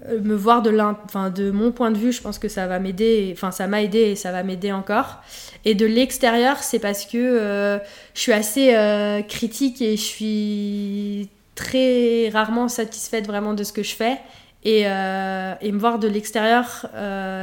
[0.09, 2.79] euh, me voir de, enfin, de mon point de vue, je pense que ça va
[2.79, 5.23] m'aider, enfin ça m'a aidé et ça va m'aider encore.
[5.65, 7.79] Et de l'extérieur, c'est parce que euh,
[8.15, 13.83] je suis assez euh, critique et je suis très rarement satisfaite vraiment de ce que
[13.83, 14.19] je fais.
[14.65, 16.87] Et, et me voir de l'extérieur,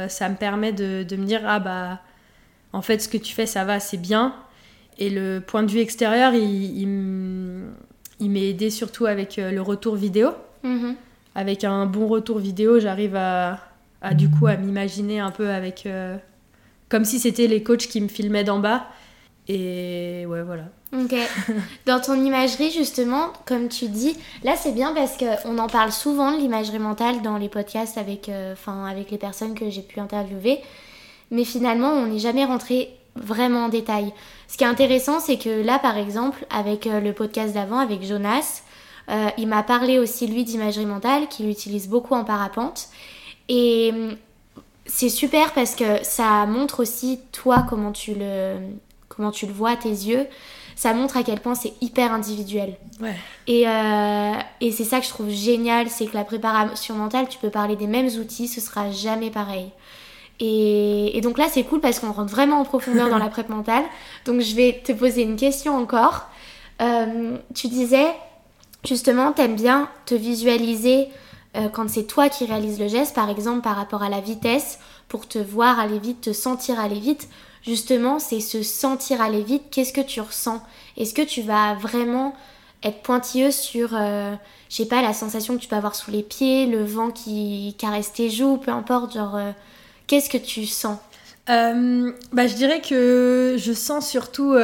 [0.08, 2.00] ça me permet de, de, me dire, ah bah,
[2.72, 4.34] en fait, ce que tu fais, ça va, c'est bien.
[4.98, 7.68] Et le point de vue extérieur, il,
[8.18, 10.30] il, aidé surtout avec le retour vidéo.
[10.64, 10.94] Mm-hmm
[11.34, 13.58] avec un bon retour vidéo, j'arrive à,
[14.14, 16.16] du coup à m'imaginer un peu avec euh,
[16.88, 18.86] comme si c'était les coachs qui me filmaient d'en bas.
[19.48, 20.64] Et ouais, voilà.
[20.92, 21.14] Ok.
[21.86, 26.32] Dans ton imagerie, justement, comme tu dis, là c'est bien parce qu'on en parle souvent
[26.32, 28.54] de l'imagerie mentale dans les podcasts avec, euh,
[28.88, 30.60] avec les personnes que j'ai pu interviewer.
[31.30, 34.12] Mais finalement, on n'est jamais rentré vraiment en détail.
[34.48, 38.02] Ce qui est intéressant, c'est que là, par exemple, avec euh, le podcast d'avant, avec
[38.04, 38.62] Jonas,
[39.10, 42.88] euh, il m'a parlé aussi, lui, d'imagerie mentale, qu'il utilise beaucoup en parapente.
[43.48, 44.16] Et hum,
[44.86, 48.56] c'est super parce que ça montre aussi, toi, comment tu le,
[49.14, 50.26] comment tu le vois à tes yeux.
[50.74, 52.76] Ça montre à quel point c'est hyper individuel.
[53.00, 53.14] Ouais.
[53.46, 57.38] Et, euh, et c'est ça que je trouve génial, c'est que la préparation mentale, tu
[57.38, 59.70] peux parler des mêmes outils, ce sera jamais pareil.
[60.40, 63.48] Et, et donc là, c'est cool parce qu'on rentre vraiment en profondeur dans la prép
[63.48, 63.84] mentale.
[64.24, 66.26] Donc je vais te poser une question encore.
[66.80, 68.08] Euh, tu disais,
[68.84, 71.08] justement, t'aimes bien te visualiser
[71.56, 74.78] euh, quand c'est toi qui réalises le geste, par exemple par rapport à la vitesse,
[75.08, 77.28] pour te voir aller vite, te sentir aller vite.
[77.64, 79.64] Justement, c'est se sentir aller vite.
[79.70, 80.62] Qu'est-ce que tu ressens?
[80.96, 82.34] Est-ce que tu vas vraiment
[82.82, 84.34] être pointilleuse sur, euh,
[84.68, 87.76] je sais pas, la sensation que tu peux avoir sous les pieds, le vent qui
[87.78, 89.52] caresse tes joues, peu importe, genre, euh,
[90.08, 90.98] qu'est-ce que tu sens?
[91.46, 94.54] Bah, Je dirais que je sens surtout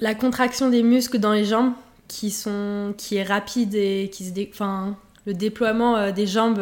[0.00, 1.72] la contraction des muscles dans les jambes
[2.08, 6.58] qui, sont, qui est rapide et qui se enfin, le déploiement euh, des jambes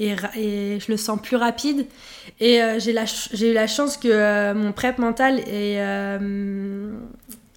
[0.00, 1.86] euh, et je le sens plus rapide.
[2.40, 5.78] Et euh, j'ai eu la chance que mon prep mental et,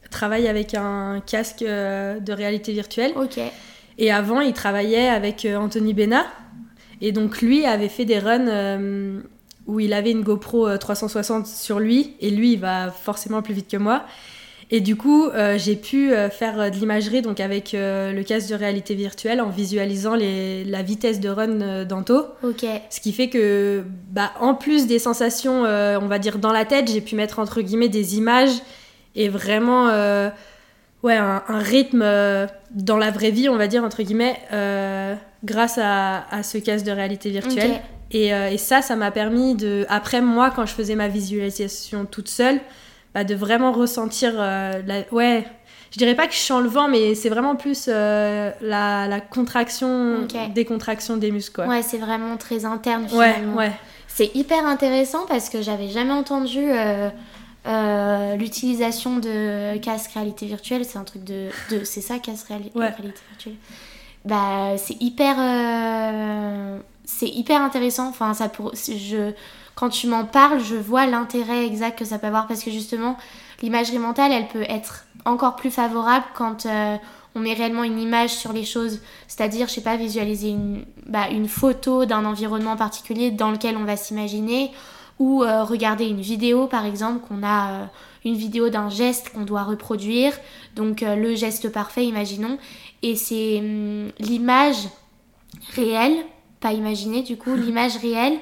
[0.09, 3.13] travaille avec un casque de réalité virtuelle.
[3.97, 6.25] Et avant, il travaillait avec Anthony Bena.
[7.01, 9.21] Et donc, lui avait fait des runs
[9.67, 12.15] où il avait une GoPro 360 sur lui.
[12.21, 14.05] Et lui, il va forcément plus vite que moi.
[14.71, 18.49] Et du coup, euh, j'ai pu euh, faire euh, de l'imagerie donc avec le casque
[18.49, 22.25] de réalité virtuelle en visualisant les, la vitesse de run d'Anto.
[22.43, 22.65] Ok.
[22.89, 26.91] Ce qui fait que, bah, en plus des sensations, on va dire dans la tête,
[26.91, 28.61] j'ai pu mettre entre guillemets des images
[29.15, 29.87] et vraiment,
[31.03, 32.03] ouais, un, rythme
[32.71, 34.35] dans la vraie vie, on va dire entre guillemets,
[35.43, 37.81] grâce à, à, ce casque de réalité virtuelle.
[38.11, 42.29] Et, et, ça, ça m'a permis de, après moi, quand je faisais ma visualisation toute
[42.29, 42.59] seule
[43.15, 45.03] bah, de vraiment ressentir euh, la...
[45.13, 45.47] ouais
[45.89, 49.21] je dirais pas que je sens le vent mais c'est vraiment plus euh, la, la,
[49.21, 53.55] contraction décontraction des muscles ouais c'est vraiment très interne finalement.
[53.55, 53.71] ouais, ouais.
[54.09, 60.85] c'est hyper intéressant parce que j'avais jamais entendu euh, l'utilisation de casque réalité virtuelle.
[60.85, 63.13] C'est un truc de, de c'est ça casque réalité virtuelle.
[64.25, 65.37] Bah c'est hyper
[67.05, 68.09] c'est hyper intéressant.
[68.09, 69.31] Enfin ça pour je
[69.75, 73.17] quand tu m'en parles, je vois l'intérêt exact que ça peut avoir parce que justement,
[73.61, 76.95] l'imagerie mentale, elle peut être encore plus favorable quand euh,
[77.35, 79.01] on met réellement une image sur les choses.
[79.27, 83.83] C'est-à-dire, je sais pas, visualiser une, bah, une photo d'un environnement particulier dans lequel on
[83.83, 84.71] va s'imaginer
[85.19, 87.85] ou euh, regarder une vidéo par exemple qu'on a euh,
[88.25, 90.33] une vidéo d'un geste qu'on doit reproduire.
[90.75, 92.57] Donc le geste parfait imaginons.
[93.01, 94.87] Et c'est hum, l'image
[95.75, 96.17] réelle
[96.59, 98.37] pas imaginée du coup l'image réelle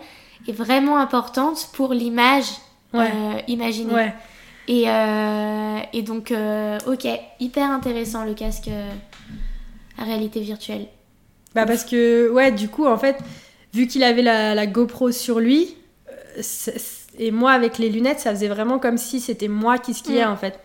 [0.48, 2.46] est vraiment importante pour l'image
[2.94, 4.12] euh, imaginée.
[4.68, 7.08] Et, euh, et, donc, euh, ok,
[7.40, 8.70] hyper intéressant le casque
[9.98, 10.88] à réalité virtuelle.
[11.54, 13.18] Bah parce que, ouais, du coup, en fait,
[13.74, 15.76] vu qu'il avait la, la, GoPro sur lui,
[17.20, 20.30] et moi avec les lunettes, ça faisait vraiment comme si c'était moi qui skiais, mm.
[20.30, 20.60] en fait.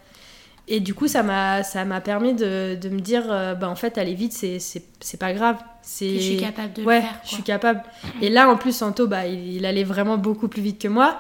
[0.70, 3.24] Et du coup, ça m'a, ça m'a permis de, de, me dire,
[3.59, 5.57] bah en fait, aller vite, c'est, c'est, pas grave.
[5.81, 6.11] C'est...
[6.11, 7.20] Je suis capable de ouais, le faire.
[7.24, 7.83] je suis capable.
[8.20, 11.18] Et là, en plus, Santo, bah, il, allait vraiment beaucoup plus vite que moi.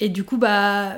[0.00, 0.94] Et du coup, bah,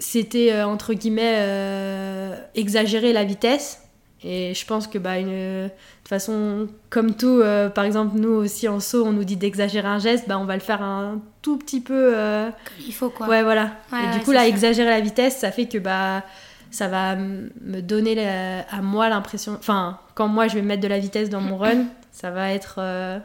[0.00, 3.82] c'était, euh, entre guillemets, euh, exagérer la vitesse.
[4.24, 8.30] Et je pense que, bah, une, de toute façon, comme tout, euh, par exemple, nous
[8.30, 11.20] aussi en saut, on nous dit d'exagérer un geste, bah, on va le faire un
[11.40, 12.12] tout petit peu.
[12.16, 12.50] Euh,
[12.84, 13.28] Il faut quoi.
[13.28, 13.70] Ouais, voilà.
[13.92, 16.24] et du coup, là, exagérer la vitesse, ça fait que, bah,
[16.70, 18.28] ça va me donner
[18.70, 19.56] à moi l'impression.
[19.58, 22.76] Enfin, quand moi je vais mettre de la vitesse dans mon run, ça va être.
[22.78, 23.18] Euh,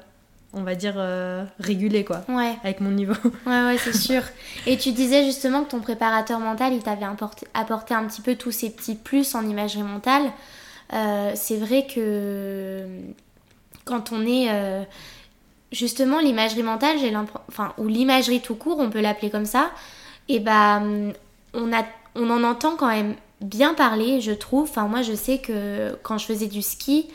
[0.55, 1.03] on va dire,
[1.59, 2.21] régulé, quoi.
[2.29, 2.55] Ouais.
[2.63, 3.15] Avec mon niveau.
[3.47, 4.21] Ouais, ouais, c'est sûr.
[4.67, 7.07] Et tu disais justement que ton préparateur mental, il t'avait
[7.55, 10.31] apporté, un petit peu tous ces petits plus en imagerie mentale.
[10.93, 12.85] Euh, c'est vrai que
[13.85, 14.83] quand on est euh,
[15.71, 19.71] justement l'imagerie mentale, j'ai enfin ou l'imagerie tout court, on peut l'appeler comme ça,
[20.29, 21.13] et ben
[21.53, 21.83] on a
[22.15, 24.63] on en entend quand même bien parler, je trouve.
[24.63, 27.07] Enfin moi je sais que quand je faisais du ski,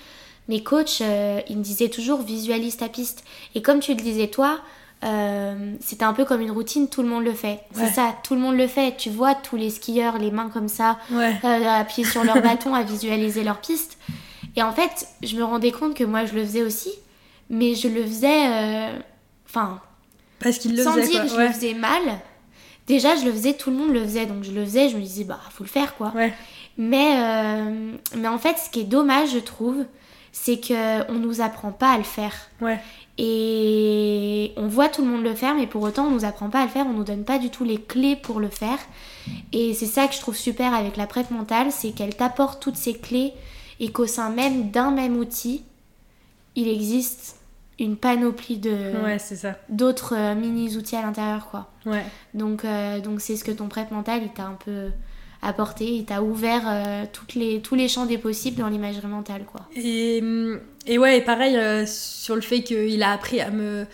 [0.49, 3.25] mes coachs euh, ils me disaient toujours visualise ta piste.
[3.55, 4.61] Et comme tu le disais toi,
[5.05, 7.61] euh, c'était un peu comme une routine, tout le monde le fait.
[7.73, 8.97] C'est ça, tout le monde le fait.
[8.97, 11.35] Tu vois tous les skieurs, les mains comme ça, ouais.
[11.45, 13.99] euh, sur leur bâton, à visualiser leur piste.
[14.57, 16.91] Et en fait, je me rendais compte que moi, je le faisais aussi,
[17.49, 18.91] mais je le faisais.
[19.47, 19.81] Enfin.
[20.41, 21.09] Parce qu'il le sans faisait.
[21.09, 22.21] dire que je le faisais mal.
[22.89, 24.27] Déjà, je le faisais, tout le monde le faisait.
[24.27, 26.13] Donc, je le faisais, je me disais, bah, faut le faire, quoi.
[26.79, 29.85] Mais, euh, mais en fait, ce qui est dommage, je trouve,
[30.33, 32.35] c'est qu'on nous apprend pas à le faire.
[32.61, 32.81] Ouais.
[33.19, 36.61] Et on voit tout le monde le faire, mais pour autant, on nous apprend pas
[36.61, 38.79] à le faire, on nous donne pas du tout les clés pour le faire.
[39.53, 42.77] Et c'est ça que je trouve super avec la prep mentale, c'est qu'elle t'apporte toutes
[42.77, 43.33] ces clés
[43.81, 45.65] et qu'au sein même d'un même outil,
[46.55, 47.38] il existe
[47.79, 48.93] une panoplie de
[49.69, 51.71] d'autres euh, mini outils à l'intérieur quoi.
[51.87, 52.05] Ouais.
[52.35, 54.89] Donc euh, donc c'est ce que ton prep mental il t'a un peu
[55.41, 59.45] apporté, il t'a ouvert euh, toutes les, tous les champs des possibles dans l'imagerie mentale.
[59.45, 59.61] Quoi.
[59.77, 60.21] Et,
[60.87, 63.87] et ouais, pareil sur le fait qu'il a appris à me...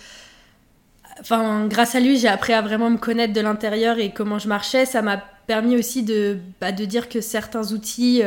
[1.21, 4.49] Enfin, grâce à lui, j'ai appris à vraiment me connaître de l'intérieur et comment je
[4.49, 4.87] marchais.
[4.87, 8.23] Ça m'a permis aussi de, bah, de dire que certains outils,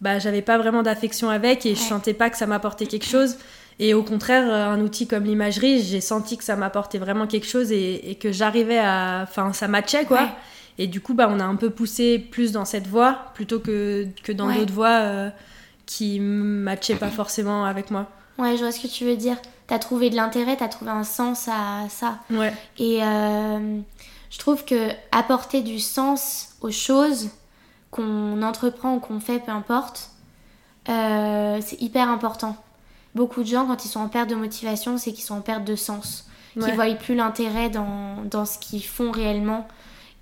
[0.00, 3.36] bah, j'avais pas vraiment d'affection avec et je sentais pas que ça m'apportait quelque chose.
[3.78, 7.72] Et au contraire, un outil comme l'imagerie, j'ai senti que ça m'apportait vraiment quelque chose
[7.72, 9.20] et, et que j'arrivais à...
[9.22, 10.30] Enfin, ça matchait, quoi.
[10.78, 14.06] Et du coup, bah, on a un peu poussé plus dans cette voie plutôt que,
[14.22, 15.30] que dans d'autres voies euh,
[15.86, 18.08] qui matchaient pas forcément avec moi.
[18.38, 19.36] Ouais, je vois ce que tu veux dire.
[19.66, 22.18] T'as trouvé de l'intérêt, t'as trouvé un sens à ça.
[22.30, 22.52] Ouais.
[22.78, 23.80] Et euh,
[24.30, 27.30] je trouve que apporter du sens aux choses
[27.90, 30.10] qu'on entreprend ou qu'on fait, peu importe,
[30.88, 32.56] euh, c'est hyper important.
[33.16, 35.64] Beaucoup de gens, quand ils sont en perte de motivation, c'est qu'ils sont en perte
[35.64, 36.28] de sens.
[36.52, 39.66] Qu'ils voient plus l'intérêt dans, dans ce qu'ils font réellement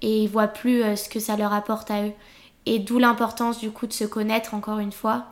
[0.00, 2.12] et ils voient plus euh, ce que ça leur apporte à eux.
[2.66, 5.24] Et d'où l'importance du coup de se connaître encore une fois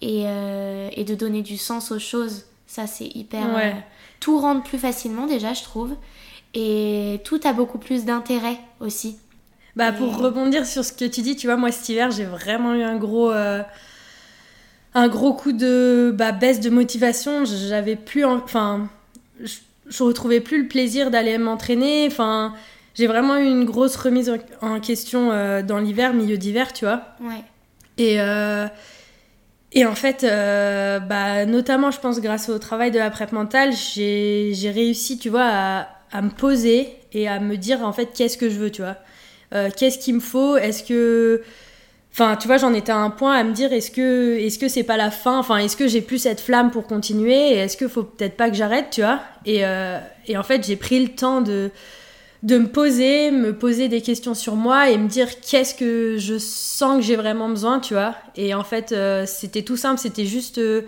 [0.00, 2.46] et, euh, et de donner du sens aux choses.
[2.66, 3.46] Ça c'est hyper...
[3.56, 3.70] Euh,
[4.18, 5.94] tout rentre plus facilement déjà je trouve
[6.54, 9.18] et tout a beaucoup plus d'intérêt aussi.
[9.76, 12.74] Bah pour rebondir sur ce que tu dis, tu vois, moi cet hiver j'ai vraiment
[12.74, 13.30] eu un gros...
[14.94, 17.44] un gros coup de bah, baisse de motivation.
[17.44, 18.24] J'avais plus...
[18.24, 18.88] Enfin...
[19.42, 19.54] Je,
[19.88, 22.06] je retrouvais plus le plaisir d'aller m'entraîner.
[22.06, 22.54] Enfin
[22.98, 27.02] j'ai vraiment eu une grosse remise en question euh, dans l'hiver, milieu d'hiver, tu vois.
[27.20, 27.44] Ouais.
[27.96, 28.66] Et, euh,
[29.70, 33.72] et en fait, euh, bah, notamment, je pense, grâce au travail de la prep mentale,
[33.72, 38.36] j'ai réussi, tu vois, à, à, me poser et à me dire, en fait, qu'est-ce
[38.36, 38.96] que je veux, tu vois.
[39.76, 40.56] qu'est-ce qu'il me faut?
[40.56, 41.42] Est-ce que.
[42.12, 44.68] Enfin, tu vois, j'en étais à un point à me dire est-ce que est-ce que
[44.68, 45.38] c'est pas la fin?
[45.38, 47.52] Enfin, est-ce que j'ai plus cette flamme pour continuer?
[47.52, 49.20] Est-ce qu'il faut peut-être pas que j'arrête, tu vois?
[49.46, 49.62] Et,
[50.26, 51.70] et en fait, j'ai pris le temps de
[52.42, 56.38] de me poser, me poser des questions sur moi et me dire qu'est-ce que je
[56.38, 58.14] sens que j'ai vraiment besoin, tu vois?
[58.36, 60.82] Et en fait, euh, c'était tout simple, c'était juste euh,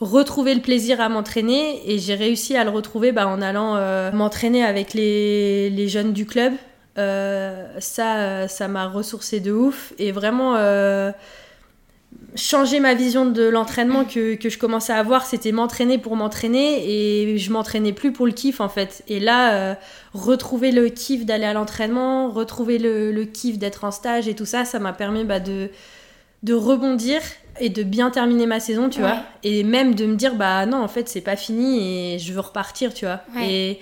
[0.00, 4.12] retrouver le plaisir à m'entraîner et j'ai réussi à le retrouver bah, en allant euh,
[4.12, 6.52] m'entraîner avec les, les, jeunes du club.
[6.96, 10.56] Ça, ça m'a ressourcé de ouf et vraiment
[12.34, 16.82] changer ma vision de l'entraînement que, que, je commençais à avoir, c'était m'entraîner pour m'entraîner
[16.88, 19.02] et je m'entraînais plus pour le kiff en fait.
[19.08, 19.74] Et là, euh,
[20.14, 24.46] retrouver le kiff d'aller à l'entraînement, retrouver le, le kiff d'être en stage et tout
[24.46, 25.68] ça, ça m'a permis bah, de,
[26.42, 27.20] de rebondir
[27.60, 29.18] et de bien terminer ma saison, tu vois.
[29.42, 32.40] Et même de me dire, bah non, en fait, c'est pas fini et je veux
[32.40, 33.20] repartir, tu vois.
[33.42, 33.78] Et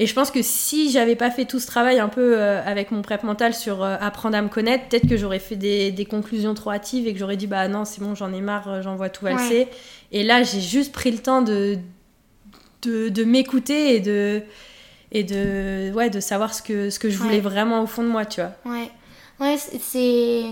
[0.00, 2.90] et je pense que si j'avais pas fait tout ce travail un peu euh, avec
[2.90, 6.06] mon prep mental sur euh, apprendre à me connaître, peut-être que j'aurais fait des, des,
[6.06, 8.82] conclusions trop hâtives et que j'aurais dit bah non, c'est bon, j'en ai marre, euh,
[8.82, 9.68] j'en vois tout valser.
[10.10, 11.76] Et là, j'ai juste pris le temps de,
[12.80, 14.40] de, de m'écouter et de,
[15.12, 18.08] et de, ouais, de savoir ce que, ce que je voulais vraiment au fond de
[18.08, 18.52] moi, tu vois.
[18.64, 18.90] Ouais,
[19.38, 20.44] ouais c'est.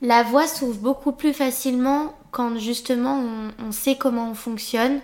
[0.00, 5.00] La voix s'ouvre beaucoup plus facilement quand justement on, on sait comment on fonctionne.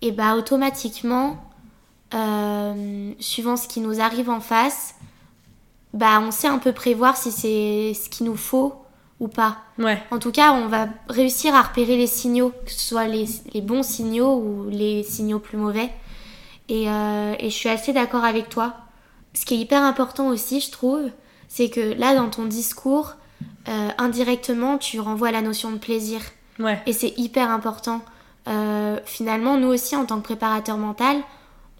[0.00, 1.42] Et bah automatiquement,
[2.14, 4.94] euh, suivant ce qui nous arrive en face,
[5.92, 8.74] bah, on sait un peu prévoir si c'est ce qu'il nous faut
[9.20, 9.58] ou pas.
[9.78, 10.02] Ouais.
[10.10, 13.60] En tout cas, on va réussir à repérer les signaux, que ce soit les, les
[13.60, 15.90] bons signaux ou les signaux plus mauvais.
[16.68, 18.74] Et, euh, et je suis assez d'accord avec toi.
[19.34, 21.10] Ce qui est hyper important aussi, je trouve,
[21.48, 23.14] c'est que là, dans ton discours,
[23.68, 26.20] euh, indirectement, tu renvoies à la notion de plaisir.
[26.58, 26.80] Ouais.
[26.86, 28.02] Et c'est hyper important.
[28.48, 31.16] Euh, finalement, nous aussi, en tant que préparateur mental,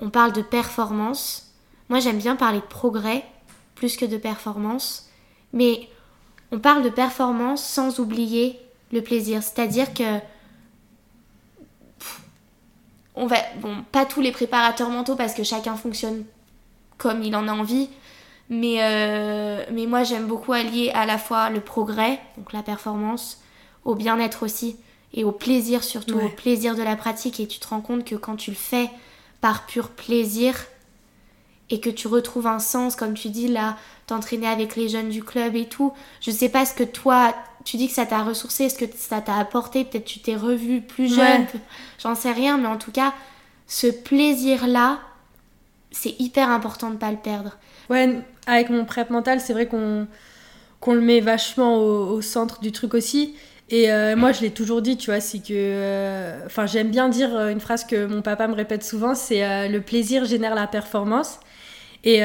[0.01, 1.53] on parle de performance.
[1.89, 3.25] Moi, j'aime bien parler de progrès
[3.75, 5.09] plus que de performance.
[5.53, 5.89] Mais
[6.53, 8.59] on parle de performance sans oublier
[8.93, 9.43] le plaisir.
[9.43, 10.19] C'est-à-dire que.
[13.15, 13.37] On va.
[13.61, 16.25] Bon, pas tous les préparateurs mentaux parce que chacun fonctionne
[16.99, 17.89] comme il en a envie.
[18.51, 23.41] Mais, euh, mais moi, j'aime beaucoup allier à la fois le progrès, donc la performance,
[23.85, 24.77] au bien-être aussi,
[25.15, 26.25] et au plaisir surtout, Ouais.
[26.25, 27.41] au plaisir de la pratique.
[27.41, 28.91] Et tu te rends compte que quand tu le fais
[29.45, 30.55] par pur plaisir,
[31.69, 33.77] et que tu retrouves un sens, comme tu dis là,
[34.07, 35.93] t'entraîner avec les jeunes du club et tout.
[36.23, 39.21] Je sais pas ce que toi, tu dis que ça t'a ressourcé, ce que ça
[39.21, 41.61] t'a apporté, peut-être tu t'es revu plus jeune, Ouais.
[42.03, 43.13] j'en sais rien, mais en tout cas,
[43.67, 45.01] ce plaisir-là,
[45.91, 47.59] c'est hyper important de pas le perdre.
[47.91, 50.07] Ouais, avec mon prep mental, c'est vrai qu'on
[50.81, 53.35] qu'on le met vachement au, au centre du truc aussi.
[53.71, 55.53] Et euh, moi, je l'ai toujours dit, tu vois, c'est que.
[55.53, 59.69] euh, Enfin, j'aime bien dire euh, une phrase que mon papa me répète souvent c'est
[59.69, 61.41] le plaisir génère la performance.
[62.05, 62.21] Et,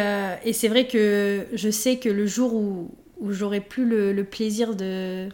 [0.46, 4.76] et c'est vrai que je sais que le jour où, où j'aurai plus le, plaisir
[4.76, 5.30] de,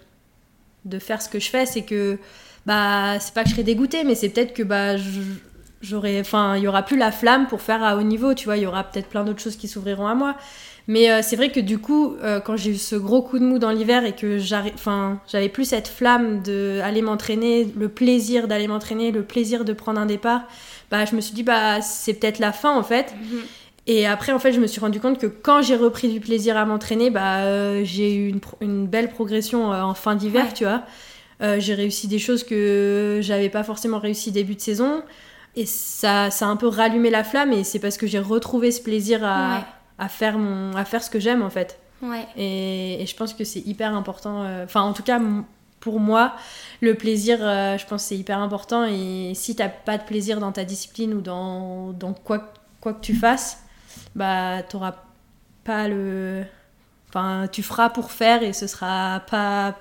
[0.85, 2.17] de faire ce que je fais, c'est que.
[2.65, 4.97] Bah, c'est pas que je serai dégoûtée, mais c'est peut-être que bah,
[5.85, 6.19] j'aurais.
[6.19, 8.63] Enfin, il y aura plus la flamme pour faire à haut niveau, tu vois, il
[8.63, 10.35] y aura peut-être plein d'autres choses qui s'ouvriront à moi.
[10.87, 13.43] Mais euh, c'est vrai que du coup, euh, quand j'ai eu ce gros coup de
[13.43, 14.39] mou dans l'hiver et que
[14.73, 19.99] enfin, j'avais plus cette flamme d'aller m'entraîner, le plaisir d'aller m'entraîner, le plaisir de prendre
[19.99, 20.41] un départ,
[20.91, 23.15] bah, je me suis dit, bah, c'est peut-être la fin en fait.
[23.87, 26.57] Et après, en fait, je me suis rendu compte que quand j'ai repris du plaisir
[26.57, 30.53] à m'entraîner, bah, euh, j'ai eu une, belle progression en fin d'hiver, Ouais.
[30.53, 30.83] tu vois.
[31.59, 35.03] J'ai réussi des choses que j'avais pas forcément réussi début de saison.
[35.55, 38.71] Et ça, ça a un peu rallumé la flamme et c'est parce que j'ai retrouvé
[38.71, 39.63] ce plaisir à, Ouais.
[39.99, 41.79] à, faire, mon, à faire ce que j'aime en fait.
[42.01, 44.43] Ouais, Et, et je pense que c'est hyper important.
[44.43, 45.19] euh, Enfin, en tout cas,
[45.79, 46.33] pour moi,
[46.81, 48.83] le plaisir, euh, je pense que c'est hyper important.
[48.85, 52.51] Et si t'as pas de plaisir dans ta discipline ou dans, dans quoi,
[52.81, 53.59] quoi que tu fasses,
[54.13, 54.95] bah, t'auras
[55.63, 56.43] pas le.
[57.09, 59.75] Enfin, tu feras pour faire et ce sera pas.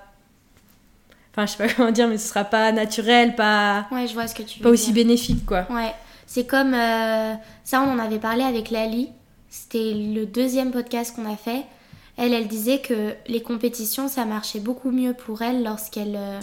[1.36, 4.28] Enfin, je sais pas comment dire, mais ce sera pas naturel, pas, ouais, je vois
[4.28, 5.04] ce que tu veux pas aussi dire.
[5.04, 5.66] bénéfique, quoi.
[5.70, 5.92] Ouais,
[6.26, 9.08] c'est comme euh, ça, on en avait parlé avec Lali.
[9.50, 11.62] C'était le deuxième podcast qu'on a fait.
[12.16, 16.40] Elle, elle disait que les compétitions, ça marchait beaucoup mieux pour elle lorsqu'elle euh,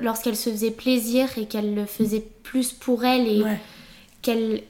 [0.00, 3.60] lorsqu'elle se faisait plaisir et qu'elle le faisait plus pour elle et Ouais.
[4.22, 4.62] qu'elle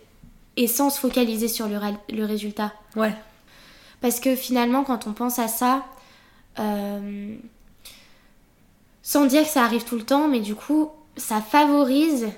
[0.58, 1.78] et sans se focaliser sur le,
[2.10, 2.72] le résultat.
[2.96, 3.14] Ouais.
[4.02, 5.84] Parce que finalement, quand on pense à ça,
[6.58, 7.34] euh,
[9.02, 12.28] sans dire que ça arrive tout le temps, mais du coup, ça favorise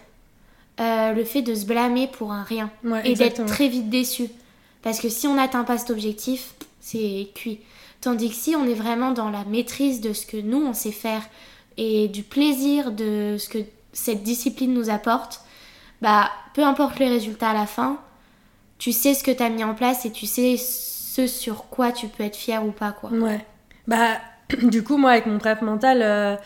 [0.81, 4.29] euh, le fait de se blâmer pour un rien Ouais, et d'être très vite déçu.
[4.83, 7.61] Parce que si on n'atteint pas cet objectif, c'est cuit.
[8.01, 10.93] Tandis que si on est vraiment dans la maîtrise de ce que nous, on sait
[10.93, 11.23] faire
[11.77, 13.59] et du plaisir de ce que
[13.93, 15.41] cette discipline nous apporte,
[16.03, 17.99] bah, peu importe les résultats à la fin,
[18.79, 21.93] tu sais ce que tu as mis en place et tu sais ce sur quoi
[21.93, 23.11] tu peux être fier ou pas, quoi.
[23.11, 23.45] Ouais.
[23.87, 24.19] Bah,
[24.63, 26.37] du coup, moi, avec mon prep mental, euh,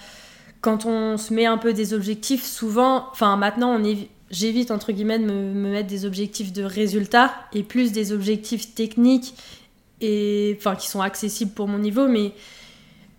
[0.61, 3.97] quand on se met un peu des objectifs, souvent, enfin, maintenant, on
[4.31, 8.75] j'évite, entre guillemets, de me, me mettre des objectifs de résultats et plus des objectifs
[8.75, 9.35] techniques
[10.01, 12.33] et, enfin, qui sont accessibles pour mon niveau, mais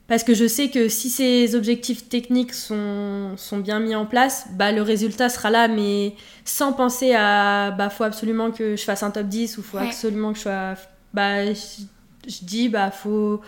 [0.08, 4.48] parce que je sais que si ces objectifs techniques sont, sont bien mis en place,
[4.54, 6.16] bah, le résultat sera là, mais
[6.46, 9.88] sans penser à bah, faut absolument que je fasse un top 10 ou faut Ouais.
[9.88, 10.74] absolument que je sois.
[11.14, 11.84] Bah, je,
[12.28, 13.42] je dis, bah, faut.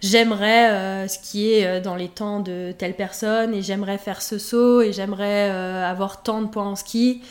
[0.00, 4.22] J'aimerais euh, ce qui est euh, dans les temps de telle personne et j'aimerais faire
[4.22, 7.22] ce saut et j'aimerais euh, avoir tant de points en ski.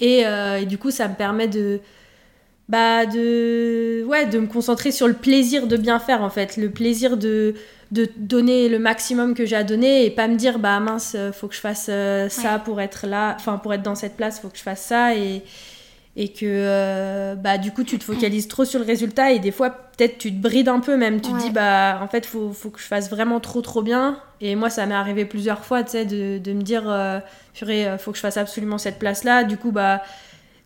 [0.00, 1.80] Et, et du coup, ça me permet de
[2.68, 6.70] bah de ouais de me concentrer sur le plaisir de bien faire en fait le
[6.70, 7.54] plaisir de
[7.92, 11.46] de donner le maximum que j'ai à donner et pas me dire bah mince faut
[11.46, 11.84] que je fasse
[12.30, 12.58] ça Ouais.
[12.64, 15.42] pour être là enfin pour être dans cette place faut que je fasse ça et
[16.16, 19.50] et que euh, bah du coup tu te focalises trop sur le résultat et des
[19.50, 21.20] fois peut-être tu te brides un peu même.
[21.20, 24.18] Tu te dis bah en fait faut, faut que je fasse vraiment trop trop bien.
[24.40, 27.18] Et moi ça m'est arrivé plusieurs fois tu sais de, de me dire euh,
[27.52, 30.02] purée euh, faut que je fasse absolument cette place là du coup bah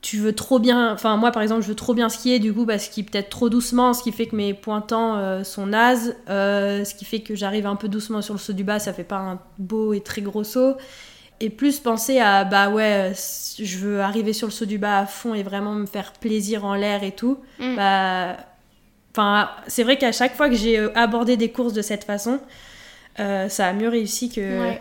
[0.01, 2.65] tu veux trop bien, enfin moi par exemple je veux trop bien skier, du coup
[2.65, 6.95] bah, skie peut-être trop doucement, ce qui fait que mes pointants euh, sont nazes, ce
[6.95, 9.17] qui fait que j'arrive un peu doucement sur le saut du bas, ça fait pas
[9.19, 10.77] un beau et très gros saut.
[11.41, 13.15] Et plus penser à bah ouais, euh,
[13.59, 16.65] je veux arriver sur le saut du bas à fond et vraiment me faire plaisir
[16.65, 17.39] en l'air et tout.
[17.61, 17.77] Mm.
[17.77, 18.37] Bah,
[19.13, 22.41] enfin c'est vrai qu'à chaque fois que j'ai euh, abordé des courses de cette façon,
[23.21, 24.73] euh, ça a mieux réussi que,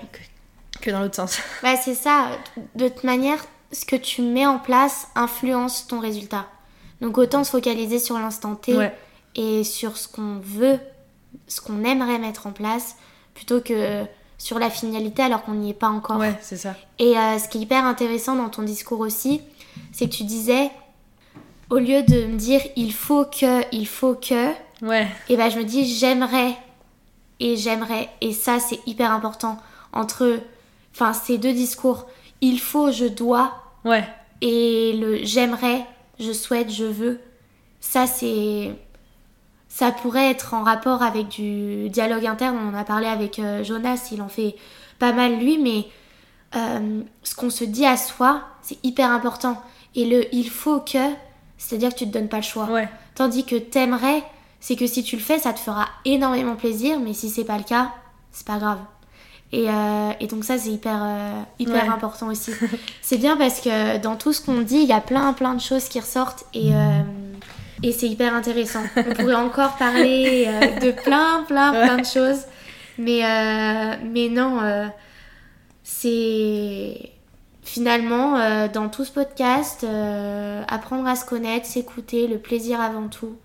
[0.82, 1.39] que, dans l'autre sens.
[1.62, 2.30] Bah, c'est ça.
[2.76, 6.47] De toute manière, ce que tu mets en place influence ton résultat.
[7.01, 8.76] Donc autant se focaliser sur l'instant T
[9.36, 10.80] et sur ce qu'on veut,
[11.47, 12.95] ce qu'on aimerait mettre en place,
[13.36, 14.03] plutôt que
[14.38, 16.18] sur la finalité alors qu'on n'y est pas encore.
[16.18, 16.76] Ouais, c'est ça.
[17.00, 19.42] Et euh, ce qui est hyper intéressant dans ton discours aussi,
[19.92, 20.72] c'est que tu disais,
[21.70, 25.08] au lieu de me dire il faut que, il faut que, ouais.
[25.30, 26.56] et ben je me dis j'aimerais
[27.40, 28.10] et j'aimerais.
[28.22, 29.60] Et ça, c'est hyper important
[29.94, 30.40] entre
[30.94, 32.08] enfin, ces deux discours.
[32.42, 33.54] Il faut, je dois.
[33.86, 34.08] Ouais.
[34.42, 35.86] Et le j'aimerais,
[36.20, 37.20] je souhaite, je veux.
[37.80, 38.76] Ça, c'est.
[39.78, 42.58] Ça pourrait être en rapport avec du dialogue interne.
[42.58, 44.56] On en a parlé avec euh, Jonas, il en fait
[44.98, 45.86] pas mal lui, mais
[46.56, 49.62] euh, ce qu'on se dit à soi, c'est hyper important.
[49.94, 50.98] Et le il faut que,
[51.60, 52.66] c'est-à-dire que tu te donnes pas le choix.
[52.72, 52.90] Ouais.
[53.14, 54.24] Tandis que t'aimerais,
[54.60, 57.60] c'est que si tu le fais, ça te fera énormément plaisir, mais si c'est pas
[57.60, 57.92] le cas,
[58.32, 58.80] c'est pas grave.
[59.52, 62.52] Et, euh, et, donc ça c'est hyper euh, hyper important aussi.
[63.04, 65.62] c'est bien parce que dans tout ce qu'on dit, il y a plein plein de
[65.62, 66.72] choses qui ressortent et
[67.84, 68.84] et c'est hyper intéressant.
[68.96, 70.48] On pourrait encore parler
[70.82, 72.42] de plein plein plein de choses,
[72.98, 73.22] mais
[74.04, 74.62] mais non,
[75.84, 77.12] c'est
[77.64, 79.86] finalement dans tout ce podcast
[80.68, 83.36] apprendre à se connaître, s'écouter, le plaisir avant tout.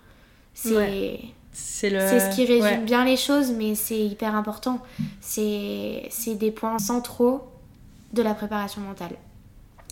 [0.53, 1.19] C'est
[1.53, 4.79] c'est ce qui résume bien les choses, mais c'est hyper important.
[5.21, 7.47] C'est des points centraux
[8.13, 9.15] de la préparation mentale.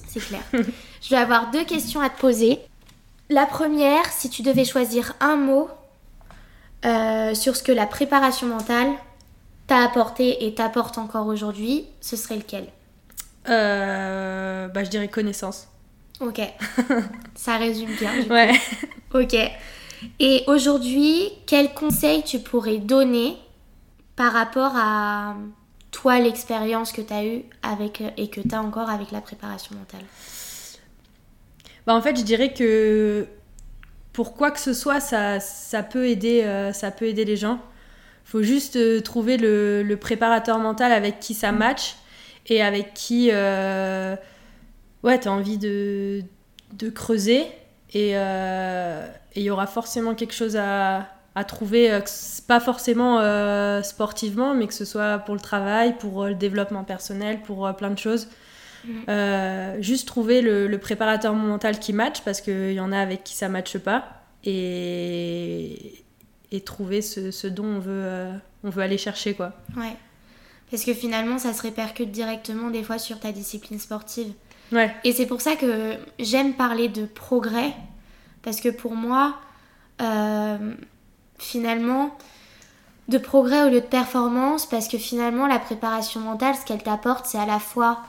[0.08, 0.42] C'est clair.
[1.02, 2.60] Je vais avoir deux questions à te poser.
[3.32, 5.70] La première, si tu devais choisir un mot
[6.84, 8.90] euh, sur ce que la préparation mentale
[9.68, 12.68] t'a apporté et t'apporte encore aujourd'hui, ce serait lequel?
[13.48, 15.70] Euh, bah, Je dirais connaissance.
[16.20, 16.42] Ok.
[17.36, 18.12] Ça résume bien.
[18.30, 18.52] ouais.
[19.14, 19.34] Ok.
[20.20, 23.38] Et aujourd'hui, quel conseil tu pourrais donner
[24.18, 25.36] par rapport à
[25.92, 29.74] toi, l'expérience que tu as eue avec, et que tu as encore avec la préparation
[29.76, 30.06] mentale?
[31.88, 33.28] Bah En fait, je dirais que
[34.14, 37.60] pour quoi que ce soit, ça, ça, peut, aider, euh, ça peut aider les gens.
[38.26, 41.96] Il faut juste euh, trouver le, préparateur mental avec qui ça match
[42.48, 44.16] et avec qui euh,
[45.04, 46.24] ouais, tu as envie de,
[46.94, 47.46] creuser.
[47.94, 48.14] Et,
[49.36, 51.08] il y aura forcément quelque chose à,
[51.48, 52.00] trouver,
[52.48, 53.20] pas forcément
[53.82, 58.00] sportivement, mais que ce soit pour le travail, pour le développement personnel, pour plein de
[58.00, 58.28] choses.
[58.86, 59.82] Mm.
[59.82, 63.50] juste trouver le, préparateur mental qui match, parce qu'il y en a avec qui ça
[63.50, 66.04] matche pas, et,
[66.52, 68.30] et trouver ce, ce dont on veut,
[68.64, 69.34] on veut aller chercher.
[69.34, 69.54] quoi.
[69.78, 69.96] Ouais.
[70.72, 74.34] Parce que finalement, ça se répercute directement des fois sur ta discipline sportive.
[74.72, 74.96] Ouais.
[75.04, 77.74] Et c'est pour ça que j'aime parler de progrès
[78.42, 79.36] parce que pour moi,
[80.02, 80.74] euh,
[81.38, 82.18] finalement,
[83.08, 87.26] de progrès au lieu de performance, parce que finalement, la préparation mentale, ce qu'elle t'apporte,
[87.26, 88.00] c'est à la fois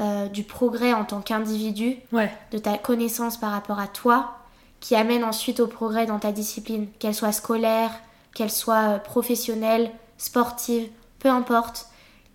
[0.00, 4.38] euh, du progrès en tant qu'individu, de ta connaissance par rapport à toi,
[4.80, 7.90] qui amène ensuite au progrès dans ta discipline, qu'elle soit scolaire,
[8.34, 10.88] qu'elle soit euh, professionnelle, sportive,
[11.18, 11.86] peu importe.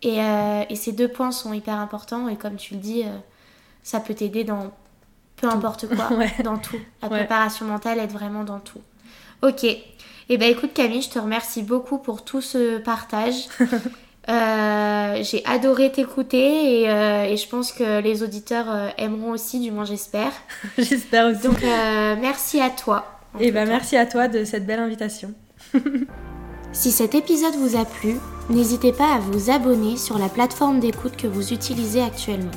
[0.01, 0.19] Et,
[0.69, 3.05] et, ces deux points sont hyper importants et comme tu le dis,
[3.81, 4.71] ça peut t'aider dans
[5.35, 6.09] peu importe quoi,
[6.43, 6.79] dans tout.
[7.01, 8.81] La préparation mentale est vraiment dans tout.
[9.41, 9.63] Ok.
[9.63, 13.47] Et eh ben écoute Camille, je te remercie beaucoup pour tout ce partage.
[14.27, 19.59] Euh, j'ai adoré t'écouter et, euh, et, je pense que les auditeurs euh, aimeront aussi,
[19.59, 20.31] du moins j'espère.
[20.77, 21.43] j'espère aussi.
[21.43, 23.05] Donc merci à toi.
[23.39, 25.33] Et eh ben merci à toi de cette belle invitation.
[26.71, 28.15] si cet épisode vous a plu,
[28.49, 32.51] n'hésitez pas à vous abonner sur la plateforme d'écoute que vous utilisez actuellement.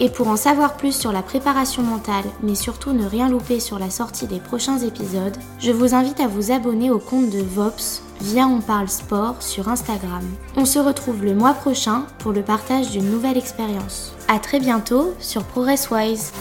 [0.00, 3.78] Et pour en savoir plus sur la préparation mentale, mais surtout ne rien louper sur
[3.78, 8.02] la sortie des prochains épisodes, je vous invite à vous abonner au compte de Vops
[8.20, 10.22] via On Parle Sport sur Instagram.
[10.56, 14.14] On se retrouve le mois prochain pour le partage d'une nouvelle expérience.
[14.28, 16.32] A très bientôt sur ProgressWise.